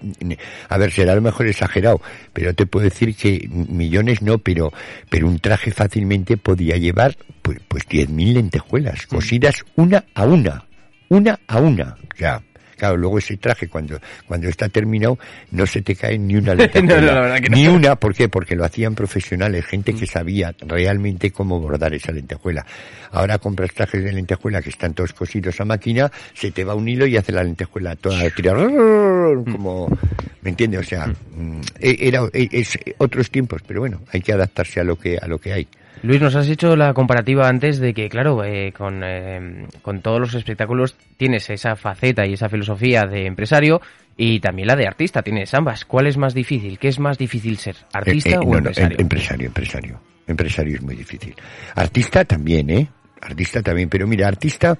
a 0.70 0.78
ver, 0.78 0.92
será 0.92 1.14
a 1.14 1.16
lo 1.16 1.22
mejor 1.22 1.48
exagerado, 1.48 2.02
pero 2.34 2.54
te 2.54 2.66
puedo 2.66 2.86
decir 2.86 3.16
que 3.16 3.48
millones 3.50 4.22
no, 4.22 4.38
pero, 4.38 4.72
pero 5.10 5.28
un 5.28 5.40
traje 5.40 5.72
fácilmente 5.72 6.38
podía 6.38 6.78
llevar 6.78 7.16
pues, 7.42 7.60
pues 7.68 7.88
10.000 7.88 8.34
lentejuelas, 8.34 9.08
cosidas 9.08 9.64
una 9.76 10.04
a 10.14 10.26
una, 10.26 10.66
una 11.10 11.40
a 11.48 11.60
una, 11.60 11.98
o 12.14 12.18
sea, 12.18 12.42
Claro, 12.78 12.98
luego 12.98 13.18
ese 13.18 13.38
traje 13.38 13.68
cuando, 13.68 14.00
cuando 14.28 14.48
está 14.48 14.70
terminado 14.70 15.18
no 15.52 15.66
se 15.66 15.82
te 15.82 15.96
cae 15.96 16.18
ni 16.18 16.36
una 16.36 16.56
lentejuela. 16.56 17.30
No, 17.30 17.40
no. 17.40 17.56
Ni 17.56 17.68
una, 17.68 17.96
¿por 17.96 18.14
qué? 18.14 18.30
Porque 18.30 18.56
lo 18.56 18.66
hacían 18.66 18.96
profesionales, 18.96 19.66
gente 19.66 19.94
que 19.94 20.06
sabía 20.06 20.54
realmente 20.60 21.32
cómo 21.32 21.60
bordar 21.60 21.94
esa 21.94 22.12
lentejuela. 22.12 22.66
Ahora 23.12 23.38
compras 23.38 23.72
trajes 23.74 24.04
de 24.04 24.12
lentejuela 24.12 24.62
que 24.62 24.70
están 24.70 24.94
todos 24.94 25.14
cosidos 25.14 25.60
a 25.62 25.66
máquina, 25.66 26.12
se 26.34 26.52
te 26.52 26.64
va 26.64 26.76
un 26.76 26.88
hilo 26.88 27.06
y 27.06 27.18
hace 27.18 27.32
la 27.32 27.44
lentejuela 27.44 27.96
toda 27.96 28.30
tirada, 28.32 28.64
como, 28.66 29.88
¿me 30.42 30.50
entiendes? 30.50 30.82
O 30.82 30.84
sea, 30.84 31.08
mm, 31.08 31.62
era, 31.80 32.28
es 32.34 32.78
otros 32.98 33.30
tiempos, 33.30 33.62
pero 33.68 33.82
bueno, 33.82 34.02
hay 34.12 34.22
que 34.22 34.34
adaptarse 34.34 34.80
a 34.80 34.84
lo 34.84 34.98
que, 34.98 35.18
a 35.18 35.28
lo 35.28 35.40
que 35.40 35.54
hay. 35.54 35.68
Luis, 36.04 36.20
nos 36.22 36.36
has 36.36 36.50
hecho 36.50 36.76
la 36.76 36.94
comparativa 36.94 37.48
antes 37.48 37.80
de 37.80 37.94
que, 37.94 38.10
claro, 38.10 38.44
eh, 38.44 38.74
con, 38.78 39.02
eh, 39.06 39.68
con 39.82 40.02
todos 40.02 40.20
los 40.20 40.34
espectáculos 40.34 40.96
tienes 41.16 41.50
esa 41.50 41.78
faceta 41.78 42.26
y 42.26 42.34
esa 42.34 42.50
filosofía 42.50 43.06
de 43.06 43.26
empresario 43.26 43.82
y 44.18 44.42
también 44.42 44.68
la 44.68 44.76
de 44.76 44.86
artista, 44.86 45.22
tienes 45.22 45.54
ambas. 45.54 45.86
¿Cuál 45.86 46.08
es 46.08 46.18
más 46.18 46.34
difícil? 46.34 46.78
¿Qué 46.78 46.90
es 46.90 47.00
más 47.00 47.18
difícil 47.18 47.58
ser? 47.58 47.78
¿Artista 47.94 48.32
Eh, 48.32 48.34
eh, 48.34 48.38
o 48.38 48.52
no, 48.52 48.58
empresario? 48.58 48.98
em- 48.98 49.02
empresario, 49.02 49.48
empresario. 49.48 50.00
Empresario 50.28 50.76
es 50.76 50.82
muy 50.84 50.96
difícil. 50.96 51.36
Artista 51.76 52.26
también, 52.26 52.70
¿eh? 52.70 52.88
Artista 53.22 53.62
también, 53.62 53.88
pero 53.88 54.06
mira, 54.06 54.28
artista, 54.28 54.78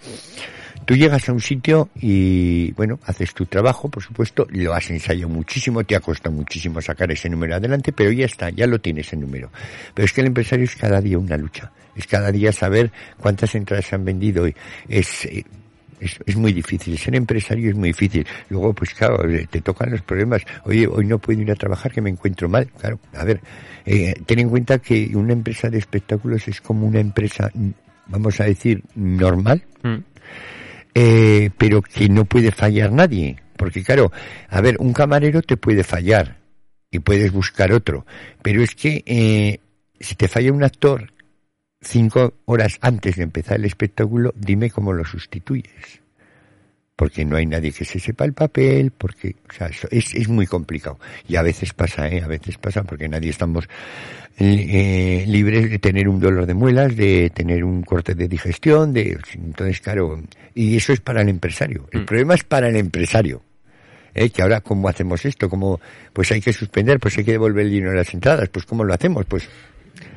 tú 0.86 0.96
llegas 0.96 1.28
a 1.30 1.34
un 1.34 1.40
sitio 1.40 1.90
y, 2.00 2.72
bueno, 2.74 3.00
haces 3.06 3.34
tu 3.34 3.46
trabajo, 3.46 3.90
por 3.90 4.04
supuesto, 4.04 4.48
lo 4.50 4.74
has 4.74 4.90
ensayado 4.90 5.30
muchísimo, 5.30 5.84
te 5.84 5.96
ha 5.96 6.00
costado 6.00 6.36
muchísimo 6.36 6.82
sacar 6.82 7.12
ese 7.12 7.30
número 7.30 7.56
adelante, 7.56 7.92
pero 7.92 8.12
ya 8.12 8.26
está, 8.26 8.50
ya 8.50 8.68
lo 8.68 8.80
tienes 8.80 9.08
ese 9.08 9.18
número. 9.18 9.52
Pero 9.94 10.06
es 10.06 10.14
que 10.14 10.22
el 10.22 10.28
empresario 10.28 10.66
es 10.66 10.76
cada 10.76 11.02
día 11.02 11.18
una 11.20 11.38
lucha. 11.38 11.72
Es 11.96 12.08
cada 12.08 12.32
día 12.32 12.52
saber 12.52 12.92
cuántas 13.18 13.54
entradas 13.56 13.86
se 13.86 13.96
han 13.96 14.06
vendido. 14.06 14.48
y 14.48 14.56
Es, 14.88 15.26
eh, 15.26 15.44
Es, 16.00 16.20
es 16.26 16.36
muy 16.36 16.52
difícil. 16.52 16.98
Ser 16.98 17.16
empresario 17.16 17.70
es 17.70 17.76
muy 17.76 17.90
difícil. 17.90 18.26
Luego, 18.50 18.74
pues 18.74 18.94
claro, 18.94 19.24
eh, 19.30 19.48
te 19.50 19.62
tocan 19.62 19.92
los 19.92 20.02
problemas. 20.02 20.42
Oye, 20.66 20.86
hoy 20.88 21.06
no 21.06 21.18
puedo 21.20 21.40
ir 21.42 21.50
a 21.52 21.56
trabajar 21.56 21.92
que 21.94 22.02
me 22.02 22.10
encuentro 22.10 22.50
mal. 22.50 22.68
Claro, 22.78 23.00
a 23.16 23.24
ver, 23.24 23.40
eh, 23.86 24.14
ten 24.26 24.40
en 24.40 24.50
cuenta 24.50 24.80
que 24.80 25.12
una 25.14 25.34
empresa 25.34 25.70
de 25.70 25.78
espectáculos 25.78 26.48
es 26.48 26.60
como 26.60 26.88
una 26.88 27.00
empresa, 27.00 27.50
mm, 27.54 27.70
vamos 28.08 28.40
a 28.42 28.46
decir, 28.46 28.84
normal, 28.96 29.64
Mm. 29.84 29.98
Eh, 30.96 31.50
pero 31.58 31.82
que 31.82 32.10
no 32.10 32.26
puede 32.26 32.52
fallar 32.52 32.92
nadie. 32.92 33.38
Porque 33.58 33.84
claro, 33.84 34.12
a 34.50 34.62
ver, 34.62 34.78
un 34.80 34.94
camarero 34.94 35.42
te 35.42 35.58
puede 35.58 35.84
fallar 35.84 36.38
y 36.92 37.00
puedes 37.00 37.32
buscar 37.32 37.72
otro. 37.72 38.06
Pero 38.42 38.62
es 38.62 38.76
que 38.76 39.04
eh, 39.06 39.60
si 40.00 40.16
te 40.16 40.28
falla 40.28 40.52
un 40.52 40.64
actor 40.64 41.14
cinco 41.82 42.34
horas 42.46 42.78
antes 42.82 43.18
de 43.18 43.24
empezar 43.24 43.58
el 43.58 43.66
espectáculo, 43.66 44.34
dime 44.36 44.70
cómo 44.70 44.94
lo 44.94 45.06
sustituyes. 45.06 46.03
Porque 46.96 47.26
no 47.26 47.36
hay 47.36 47.46
nadie 47.46 47.72
que 47.72 47.86
se 47.86 48.00
sepa 48.00 48.24
el 48.26 48.34
papel, 48.34 48.92
porque, 48.92 49.36
o 49.50 49.54
sea, 49.54 49.68
eso 49.68 49.88
es, 49.90 50.14
es 50.14 50.28
muy 50.28 50.46
complicado. 50.46 51.00
Y 51.28 51.36
a 51.36 51.42
veces 51.42 51.74
pasa, 51.74 52.08
¿eh? 52.08 52.22
A 52.22 52.28
veces 52.28 52.58
pasa 52.58 52.84
porque 52.84 53.10
nadie 53.10 53.32
estamos 53.32 53.68
eh, 54.38 55.26
libres 55.28 55.72
de 55.72 55.80
tener 55.80 56.08
un 56.08 56.20
dolor 56.20 56.46
de 56.46 56.54
muelas, 56.54 56.96
de 56.96 57.32
tener 57.32 57.64
un 57.64 57.82
corte 57.82 58.14
de 58.14 58.28
digestión, 58.28 58.94
de, 58.94 59.18
entonces, 59.34 59.82
claro, 59.82 60.22
y 60.54 60.78
eso 60.78 60.94
es 60.94 61.00
para 61.00 61.22
el 61.22 61.30
empresario. 61.30 61.88
El 61.92 62.06
problema 62.06 62.36
es 62.36 62.44
para 62.44 62.70
el 62.70 62.76
empresario. 62.76 63.42
¿eh? 64.14 64.30
que 64.30 64.42
ahora 64.42 64.62
cómo 64.62 64.88
hacemos 64.88 65.26
esto, 65.26 65.50
cómo 65.50 65.80
pues 66.14 66.32
hay 66.32 66.42
que 66.42 66.54
suspender, 66.54 67.00
pues 67.00 67.18
hay 67.18 67.24
que 67.24 67.32
devolver 67.32 67.66
el 67.66 67.72
dinero 67.72 67.92
de 67.92 67.98
las 67.98 68.14
entradas, 68.14 68.50
pues 68.50 68.66
cómo 68.66 68.84
lo 68.84 68.94
hacemos, 68.94 69.26
pues 69.26 69.50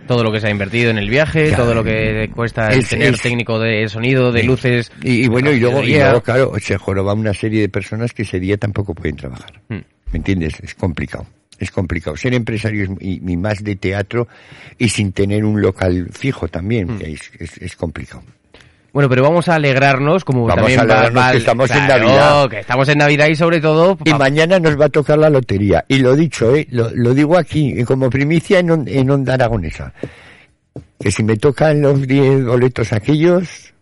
Todo 0.06 0.22
lo 0.22 0.30
que 0.30 0.40
se 0.40 0.46
ha 0.46 0.50
invertido 0.50 0.90
en 0.90 0.98
el 0.98 1.10
viaje, 1.10 1.48
Claro. 1.48 1.64
todo 1.64 1.74
lo 1.74 1.84
que 1.84 2.30
cuesta 2.34 2.68
el 2.68 2.86
tener 2.86 3.14
es- 3.14 3.22
técnico 3.22 3.58
de 3.58 3.88
sonido, 3.88 4.30
de 4.32 4.44
luces. 4.44 4.92
y, 5.02 5.24
y 5.24 5.28
bueno 5.28 5.50
y 5.50 5.58
luego, 5.58 5.82
y 5.82 5.94
luego, 5.94 6.20
claro 6.22 6.52
se 6.60 6.76
joroba 6.78 7.12
una 7.14 7.34
serie 7.34 7.60
de 7.60 7.68
personas 7.68 8.12
que 8.12 8.22
ese 8.22 8.38
día 8.38 8.56
tampoco 8.56 8.94
pueden 8.94 9.16
trabajar, 9.16 9.60
Mm. 9.68 9.74
¿me 9.74 10.16
entiendes? 10.18 10.54
Es 10.62 10.74
complicado. 10.74 11.26
Es 11.58 11.70
complicado. 11.70 12.16
Ser 12.18 12.34
empresario 12.34 12.84
es, 12.84 12.90
y, 13.00 13.14
y 13.32 13.36
más 13.38 13.64
de 13.64 13.76
teatro 13.76 14.28
y 14.78 14.90
sin 14.90 15.12
tener 15.12 15.42
un 15.44 15.60
local 15.62 16.08
fijo 16.12 16.48
también, 16.48 16.96
Mm. 16.96 17.00
es, 17.02 17.30
es, 17.38 17.56
es 17.58 17.76
complicado. 17.76 18.22
Bueno, 18.96 19.11
pero 19.11 19.24
vamos 19.24 19.46
a 19.50 19.56
alegrarnos, 19.56 20.24
como 20.24 20.46
Vamos 20.46 20.54
también 20.56 20.80
a 20.80 20.85
va- 20.87 20.92
alegrarnos 20.94 21.22
va- 21.22 21.30
que 21.32 21.37
estamos 21.37 21.70
en 21.70 21.85
claro, 21.85 22.04
Navidad. 22.06 22.48
que 22.48 22.61
estamos 22.61 22.88
en 22.88 22.96
Navidad 22.98 23.26
y 23.28 23.37
sobre 23.37 23.61
todo... 23.61 23.98
Y 24.06 24.14
mañana 24.14 24.59
nos 24.59 24.80
va 24.80 24.87
a 24.87 24.88
tocar 24.88 25.18
la 25.18 25.28
lotería. 25.28 25.85
Y 25.87 25.98
lo 25.98 26.16
dicho, 26.16 26.56
¿eh? 26.56 26.66
lo, 26.70 26.88
lo 26.94 27.12
digo 27.12 27.37
aquí, 27.37 27.85
como 27.85 28.09
primicia 28.09 28.59
en, 28.61 28.70
on- 28.70 28.88
en 28.88 29.11
Onda 29.11 29.35
Aragonesa. 29.35 29.92
Que 30.98 31.11
si 31.11 31.22
me 31.24 31.37
tocan 31.37 31.82
los 31.82 32.06
10 32.09 32.46
boletos 32.46 32.94
aquellos, 32.94 33.74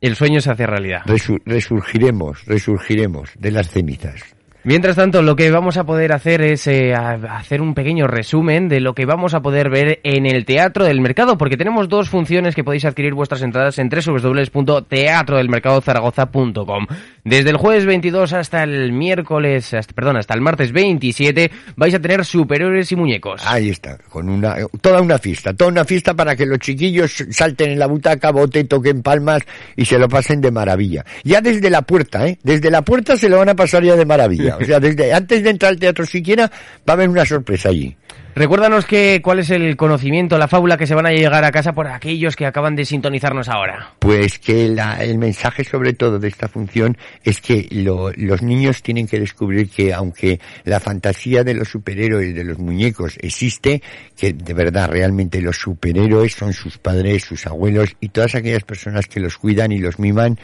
el 0.00 0.14
sueño 0.14 0.40
se 0.40 0.52
hace 0.52 0.66
realidad. 0.68 1.00
resu- 1.06 1.42
resurgiremos, 1.44 2.44
resurgiremos 2.46 3.30
de 3.36 3.50
las 3.50 3.68
cenizas. 3.70 4.22
Mientras 4.66 4.96
tanto, 4.96 5.22
lo 5.22 5.36
que 5.36 5.52
vamos 5.52 5.76
a 5.76 5.84
poder 5.84 6.12
hacer 6.12 6.42
es 6.42 6.66
eh, 6.66 6.92
hacer 6.92 7.62
un 7.62 7.72
pequeño 7.72 8.08
resumen 8.08 8.68
de 8.68 8.80
lo 8.80 8.96
que 8.96 9.06
vamos 9.06 9.32
a 9.32 9.40
poder 9.40 9.70
ver 9.70 10.00
en 10.02 10.26
el 10.26 10.44
Teatro 10.44 10.84
del 10.84 11.00
Mercado, 11.00 11.38
porque 11.38 11.56
tenemos 11.56 11.88
dos 11.88 12.08
funciones 12.08 12.56
que 12.56 12.64
podéis 12.64 12.84
adquirir 12.84 13.14
vuestras 13.14 13.42
entradas 13.42 13.78
en 13.78 13.88
www.teatrodelmercadozaragoza.com. 13.88 16.86
Desde 17.22 17.50
el 17.50 17.58
jueves 17.58 17.86
22 17.86 18.32
hasta 18.32 18.64
el 18.64 18.90
miércoles, 18.90 19.72
hasta, 19.72 19.94
perdón, 19.94 20.16
hasta 20.16 20.34
el 20.34 20.40
martes 20.40 20.72
27, 20.72 21.52
vais 21.76 21.94
a 21.94 22.00
tener 22.00 22.24
superiores 22.24 22.90
y 22.90 22.96
muñecos. 22.96 23.42
Ahí 23.46 23.68
está, 23.68 23.98
con 24.08 24.28
una, 24.28 24.56
toda 24.80 25.00
una 25.00 25.18
fiesta, 25.18 25.54
toda 25.54 25.70
una 25.70 25.84
fiesta 25.84 26.14
para 26.14 26.34
que 26.34 26.44
los 26.44 26.58
chiquillos 26.58 27.24
salten 27.30 27.70
en 27.70 27.78
la 27.78 27.86
butaca, 27.86 28.32
bote, 28.32 28.64
toquen 28.64 29.02
palmas 29.02 29.42
y 29.76 29.84
se 29.84 29.96
lo 29.96 30.08
pasen 30.08 30.40
de 30.40 30.50
maravilla. 30.50 31.04
Ya 31.22 31.40
desde 31.40 31.70
la 31.70 31.82
puerta, 31.82 32.26
¿eh? 32.26 32.40
Desde 32.42 32.68
la 32.68 32.82
puerta 32.82 33.16
se 33.16 33.28
lo 33.28 33.38
van 33.38 33.50
a 33.50 33.54
pasar 33.54 33.84
ya 33.84 33.94
de 33.94 34.04
maravilla. 34.04 34.55
O 34.60 34.64
sea, 34.64 34.80
desde, 34.80 35.12
antes 35.12 35.42
de 35.42 35.50
entrar 35.50 35.72
al 35.72 35.78
teatro 35.78 36.06
siquiera, 36.06 36.46
va 36.48 36.52
a 36.88 36.92
haber 36.92 37.08
una 37.08 37.24
sorpresa 37.24 37.68
allí. 37.68 37.96
Recuérdanos 38.38 38.84
que, 38.84 39.22
cuál 39.24 39.38
es 39.38 39.48
el 39.48 39.78
conocimiento, 39.78 40.36
la 40.36 40.46
fábula 40.46 40.76
que 40.76 40.86
se 40.86 40.94
van 40.94 41.06
a 41.06 41.10
llegar 41.10 41.42
a 41.42 41.50
casa 41.50 41.72
por 41.72 41.86
aquellos 41.86 42.36
que 42.36 42.44
acaban 42.44 42.76
de 42.76 42.84
sintonizarnos 42.84 43.48
ahora. 43.48 43.94
Pues 43.98 44.38
que 44.38 44.68
la- 44.68 45.02
el 45.02 45.16
mensaje 45.16 45.64
sobre 45.64 45.94
todo 45.94 46.18
de 46.18 46.28
esta 46.28 46.46
función 46.46 46.98
es 47.24 47.40
que 47.40 47.66
lo- 47.70 48.12
los 48.12 48.42
niños 48.42 48.82
tienen 48.82 49.06
que 49.08 49.18
descubrir 49.18 49.70
que 49.70 49.94
aunque 49.94 50.38
la 50.64 50.80
fantasía 50.80 51.44
de 51.44 51.54
los 51.54 51.68
superhéroes, 51.68 52.34
de 52.34 52.44
los 52.44 52.58
muñecos 52.58 53.16
existe, 53.22 53.80
que 54.14 54.34
de 54.34 54.52
verdad 54.52 54.90
realmente 54.90 55.40
los 55.40 55.56
superhéroes 55.56 56.34
son 56.34 56.52
sus 56.52 56.76
padres, 56.76 57.24
sus 57.24 57.46
abuelos 57.46 57.96
y 58.02 58.10
todas 58.10 58.34
aquellas 58.34 58.64
personas 58.64 59.06
que 59.06 59.18
los 59.18 59.38
cuidan 59.38 59.72
y 59.72 59.78
los 59.78 59.98
miman 59.98 60.38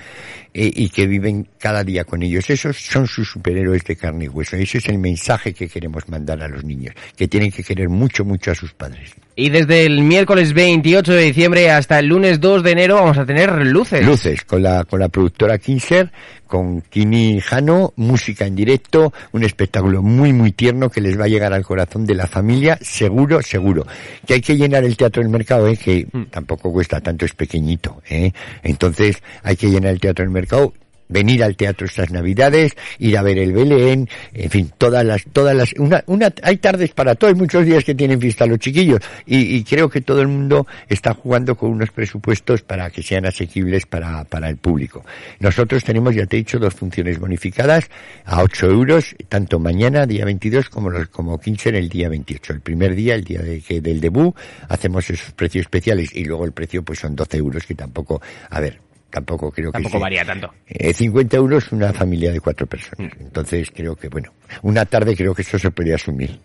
eh, 0.54 0.70
y 0.74 0.88
que 0.88 1.06
viven 1.06 1.46
cada 1.58 1.84
día 1.84 2.04
con 2.04 2.22
ellos. 2.22 2.48
Esos 2.48 2.78
son 2.78 3.06
sus 3.06 3.30
superhéroes 3.30 3.84
de 3.84 3.96
carne 3.96 4.24
y 4.24 4.28
hueso. 4.28 4.56
Ese 4.56 4.78
es 4.78 4.88
el 4.88 4.98
mensaje 4.98 5.52
que 5.52 5.68
queremos 5.68 6.08
mandar 6.08 6.42
a 6.42 6.48
los 6.48 6.64
niños, 6.64 6.94
que 7.16 7.28
tienen 7.28 7.50
que 7.52 7.62
querer 7.62 7.81
mucho, 7.88 8.24
mucho 8.24 8.50
a 8.50 8.54
sus 8.54 8.72
padres. 8.72 9.14
Y 9.34 9.48
desde 9.48 9.86
el 9.86 10.02
miércoles 10.02 10.52
28 10.52 11.12
de 11.14 11.22
diciembre 11.22 11.70
hasta 11.70 11.98
el 11.98 12.06
lunes 12.06 12.38
2 12.38 12.62
de 12.62 12.70
enero 12.70 12.96
vamos 12.96 13.16
a 13.16 13.24
tener 13.24 13.50
luces. 13.64 14.04
Luces, 14.04 14.44
con 14.44 14.62
la, 14.62 14.84
con 14.84 15.00
la 15.00 15.08
productora 15.08 15.56
Kinser, 15.56 16.12
con 16.46 16.82
Kini 16.82 17.40
Jano, 17.40 17.94
música 17.96 18.44
en 18.44 18.54
directo, 18.54 19.10
un 19.32 19.42
espectáculo 19.42 20.02
muy, 20.02 20.34
muy 20.34 20.52
tierno 20.52 20.90
que 20.90 21.00
les 21.00 21.18
va 21.18 21.24
a 21.24 21.28
llegar 21.28 21.54
al 21.54 21.64
corazón 21.64 22.04
de 22.04 22.14
la 22.14 22.26
familia, 22.26 22.78
seguro, 22.82 23.40
seguro. 23.40 23.86
Que 24.26 24.34
hay 24.34 24.40
que 24.42 24.54
llenar 24.58 24.84
el 24.84 24.98
teatro 24.98 25.22
del 25.22 25.32
mercado, 25.32 25.66
¿eh? 25.66 25.78
que 25.78 26.06
tampoco 26.30 26.70
cuesta 26.70 27.00
tanto, 27.00 27.24
es 27.24 27.32
pequeñito. 27.32 28.02
¿eh? 28.10 28.32
Entonces, 28.62 29.22
hay 29.42 29.56
que 29.56 29.70
llenar 29.70 29.92
el 29.92 30.00
teatro 30.00 30.26
del 30.26 30.32
mercado 30.32 30.74
venir 31.12 31.44
al 31.44 31.56
teatro 31.56 31.86
estas 31.86 32.10
navidades, 32.10 32.72
ir 32.98 33.16
a 33.16 33.22
ver 33.22 33.38
el 33.38 33.52
Belén, 33.52 34.08
en 34.32 34.50
fin, 34.50 34.72
todas 34.78 35.04
las, 35.04 35.24
todas 35.32 35.54
las, 35.54 35.72
una, 35.74 36.02
una, 36.06 36.32
hay 36.42 36.56
tardes 36.56 36.90
para 36.92 37.14
todo, 37.14 37.28
hay 37.28 37.36
muchos 37.36 37.64
días 37.64 37.84
que 37.84 37.94
tienen 37.94 38.20
fiesta 38.20 38.46
los 38.46 38.58
chiquillos, 38.58 39.00
y, 39.26 39.56
y 39.56 39.64
creo 39.64 39.88
que 39.88 40.00
todo 40.00 40.20
el 40.22 40.28
mundo 40.28 40.66
está 40.88 41.14
jugando 41.14 41.56
con 41.56 41.70
unos 41.70 41.90
presupuestos 41.90 42.62
para 42.62 42.90
que 42.90 43.02
sean 43.02 43.26
asequibles 43.26 43.86
para, 43.86 44.24
para 44.24 44.48
el 44.48 44.56
público. 44.56 45.04
Nosotros 45.40 45.84
tenemos, 45.84 46.14
ya 46.14 46.26
te 46.26 46.36
he 46.36 46.38
dicho, 46.38 46.58
dos 46.58 46.74
funciones 46.74 47.18
bonificadas 47.18 47.90
a 48.24 48.42
8 48.42 48.66
euros, 48.66 49.14
tanto 49.28 49.58
mañana, 49.58 50.06
día 50.06 50.24
22, 50.24 50.68
como 50.68 50.90
los, 50.90 51.08
como 51.08 51.38
15 51.38 51.70
en 51.70 51.74
el 51.76 51.88
día 51.88 52.08
28. 52.08 52.52
El 52.54 52.60
primer 52.60 52.94
día, 52.94 53.14
el 53.14 53.24
día 53.24 53.40
de, 53.40 53.60
que, 53.60 53.80
del 53.80 54.00
debut, 54.00 54.34
hacemos 54.68 55.08
esos 55.10 55.32
precios 55.32 55.62
especiales, 55.62 56.14
y 56.14 56.24
luego 56.24 56.44
el 56.44 56.52
precio 56.52 56.82
pues 56.82 56.98
son 56.98 57.14
12 57.14 57.36
euros, 57.36 57.66
que 57.66 57.74
tampoco, 57.74 58.20
a 58.50 58.60
ver, 58.60 58.80
tampoco 59.12 59.52
creo 59.52 59.68
que 59.70 59.74
Tampoco 59.74 59.92
sea- 59.92 60.00
varía 60.00 60.24
tanto. 60.24 60.50
eh, 60.66 60.92
50 60.92 61.36
euros 61.36 61.70
una 61.70 61.92
familia 61.92 62.32
de 62.32 62.40
cuatro 62.40 62.66
personas. 62.66 63.12
Entonces 63.20 63.70
creo 63.72 63.94
que, 63.94 64.08
bueno, 64.08 64.32
una 64.62 64.84
tarde 64.86 65.14
creo 65.14 65.34
que 65.34 65.42
eso 65.42 65.56
se 65.58 65.70
puede 65.70 65.94
asumir. 65.94 66.40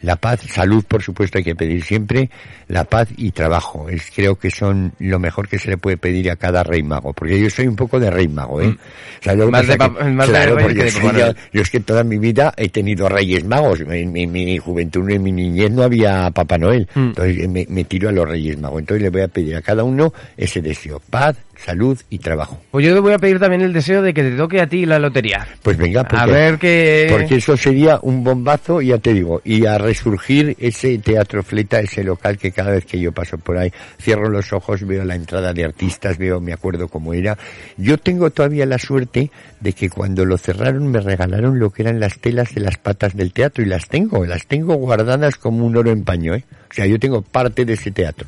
La 0.02 0.18
paz, 0.18 0.42
salud, 0.48 0.84
por 0.88 1.02
supuesto, 1.02 1.40
hay 1.40 1.44
que 1.44 1.56
pedir 1.56 1.84
siempre, 1.84 2.30
la 2.68 2.84
paz 2.84 3.08
y 3.18 3.32
trabajo. 3.32 3.90
Es, 3.90 4.12
creo 4.16 4.36
que 4.36 4.52
son 4.52 4.94
lo 5.00 5.18
mejor 5.18 5.48
que 5.48 5.58
se 5.58 5.70
le 5.70 5.78
puede 5.78 5.98
pedir 5.98 6.30
a 6.30 6.36
cada 6.36 6.62
rey 6.64 6.84
mago, 6.84 7.12
porque 7.14 7.40
yo 7.40 7.50
soy 7.50 7.66
un 7.66 7.76
poco 7.76 8.00
de 8.00 8.12
rey 8.12 8.28
mago, 8.28 8.62
¿eh? 8.62 8.76
¿Sabes 9.22 9.40
lo 9.40 9.46
que 9.46 9.50
Mm. 9.50 9.52
Más 9.52 9.68
de 9.68 9.78
Que- 9.78 10.04
más 10.12 10.30
claro, 10.30 10.58
porque 10.62 10.76
que 10.76 10.92
soy 10.92 11.12
yo 11.54 11.62
es 11.62 11.70
que 11.72 11.80
toda 11.80 12.04
mi 12.04 12.20
vida 12.20 12.54
he 12.58 12.70
tenido 12.70 13.10
reyes 13.10 13.44
magos. 13.46 13.80
En, 13.82 14.12
mi 14.32 14.58
juventud, 14.60 15.10
en 15.10 15.24
mi 15.24 15.32
niñez 15.32 15.72
no 15.72 15.82
había 15.84 16.30
Papá 16.30 16.58
Noel. 16.60 16.88
Mm. 16.94 17.00
Entonces 17.00 17.50
me, 17.50 17.66
me 17.70 17.84
tiro 17.86 18.10
a 18.10 18.12
los 18.12 18.28
reyes 18.28 18.60
magos. 18.60 18.82
Entonces 18.82 19.02
le 19.04 19.10
voy 19.10 19.22
a 19.22 19.28
pedir 19.28 19.56
a 19.56 19.62
cada 19.64 19.84
uno 19.84 20.14
ese 20.38 20.62
deseo. 20.62 21.02
Paz, 21.10 21.36
salud 21.58 22.00
y 22.10 22.20
trabajo. 22.20 22.62
Pues 22.72 22.86
yo 22.86 22.94
te 22.94 23.00
voy 23.00 23.14
a 23.14 23.20
pedir 23.20 23.40
también 23.40 23.62
el 23.62 23.74
deseo 23.74 24.02
de 24.02 24.14
que 24.14 24.24
te 24.24 24.32
toque 24.32 24.62
a 24.62 24.68
ti 24.68 24.86
la 24.86 25.00
lotería. 25.00 25.48
Pues 25.62 25.78
venga, 25.78 26.04
porque, 26.04 26.24
A 26.24 26.26
ver 26.26 26.58
qué... 26.58 27.08
porque 27.10 27.36
eso 27.36 27.58
sería 27.58 28.00
un 28.02 28.24
bombazo, 28.24 28.82
ya 28.82 28.98
te 28.98 29.14
digo, 29.14 29.42
y 29.44 29.66
a 29.66 29.78
resurgir 29.78 30.56
ese 30.60 30.98
teatro 31.00 31.44
fleta, 31.44 31.80
ese 31.80 32.04
local 32.04 32.38
que 32.38 32.52
cada 32.52 32.72
vez 32.72 32.86
que 32.86 33.00
yo 33.00 33.12
paso 33.12 33.38
por 33.38 33.58
ahí, 33.58 33.72
cierro 34.02 34.30
los 34.30 34.54
ojos, 34.54 34.86
veo 34.86 35.04
la 35.06 35.16
entrada 35.16 35.54
de 35.54 35.64
artistas, 35.64 36.18
veo, 36.18 36.40
me 36.40 36.54
acuerdo 36.54 36.88
cómo 36.88 37.14
era. 37.14 37.38
Yo 37.78 37.98
tengo 37.98 38.30
todavía 38.30 38.66
la 38.66 38.78
suerte 38.78 39.32
de 39.60 39.74
que 39.74 39.90
cuando 39.90 40.26
lo 40.26 40.38
cerraron 40.38 40.88
me 40.92 41.00
regalaron 41.00 41.60
lo 41.60 41.72
que 41.72 41.84
eran 41.84 42.00
las 42.00 42.20
telas 42.20 42.54
de 42.54 42.62
las 42.62 42.78
patas 42.78 43.16
del 43.16 43.34
teatro 43.34 43.64
y 43.64 43.68
las 43.68 43.88
tengo, 43.88 44.26
las 44.26 44.46
tengo 44.48 44.76
guardadas 44.76 45.38
como 45.38 45.66
un 45.66 45.76
oro 45.76 45.92
en 45.92 46.04
paño, 46.04 46.36
¿eh? 46.36 46.44
O 46.70 46.74
sea, 46.74 46.86
yo 46.86 47.00
tengo 47.00 47.22
parte 47.22 47.64
de 47.66 47.74
ese 47.74 47.92
teatro. 47.92 48.28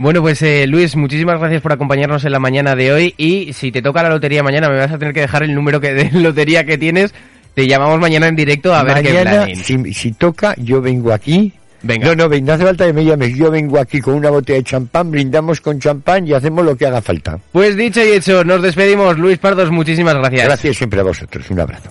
Bueno, 0.00 0.22
pues 0.22 0.40
eh, 0.40 0.66
Luis, 0.66 0.96
muchísimas 0.96 1.38
gracias 1.38 1.60
por 1.60 1.72
acompañarnos 1.72 2.24
en 2.24 2.32
la 2.32 2.38
mañana 2.38 2.74
de 2.74 2.90
hoy 2.90 3.14
y 3.18 3.52
si 3.52 3.70
te 3.70 3.82
toca 3.82 4.02
la 4.02 4.08
lotería 4.08 4.42
mañana 4.42 4.70
me 4.70 4.78
vas 4.78 4.90
a 4.90 4.96
tener 4.96 5.12
que 5.12 5.20
dejar 5.20 5.42
el 5.42 5.54
número 5.54 5.78
que, 5.78 5.92
de 5.92 6.10
lotería 6.18 6.64
que 6.64 6.78
tienes. 6.78 7.12
Te 7.52 7.66
llamamos 7.66 8.00
mañana 8.00 8.26
en 8.26 8.34
directo 8.34 8.74
a 8.74 8.82
ver 8.82 9.02
qué 9.02 9.10
planen. 9.20 9.56
si, 9.56 9.92
si 9.92 10.12
toca, 10.12 10.54
yo 10.56 10.80
vengo 10.80 11.12
aquí. 11.12 11.52
Venga. 11.82 12.14
No, 12.14 12.28
no, 12.28 12.34
no 12.34 12.52
hace 12.54 12.64
falta 12.64 12.86
que 12.86 12.94
me 12.94 13.04
llames. 13.04 13.36
Yo 13.36 13.50
vengo 13.50 13.78
aquí 13.78 14.00
con 14.00 14.14
una 14.14 14.30
botella 14.30 14.60
de 14.60 14.64
champán, 14.64 15.10
brindamos 15.10 15.60
con 15.60 15.78
champán 15.78 16.26
y 16.26 16.32
hacemos 16.32 16.64
lo 16.64 16.74
que 16.76 16.86
haga 16.86 17.02
falta. 17.02 17.38
Pues 17.52 17.76
dicho 17.76 18.02
y 18.02 18.12
hecho, 18.12 18.42
nos 18.42 18.62
despedimos. 18.62 19.18
Luis 19.18 19.36
Pardos, 19.36 19.70
muchísimas 19.70 20.14
gracias. 20.14 20.46
Gracias 20.46 20.76
siempre 20.78 21.00
a 21.00 21.02
vosotros. 21.02 21.50
Un 21.50 21.60
abrazo. 21.60 21.90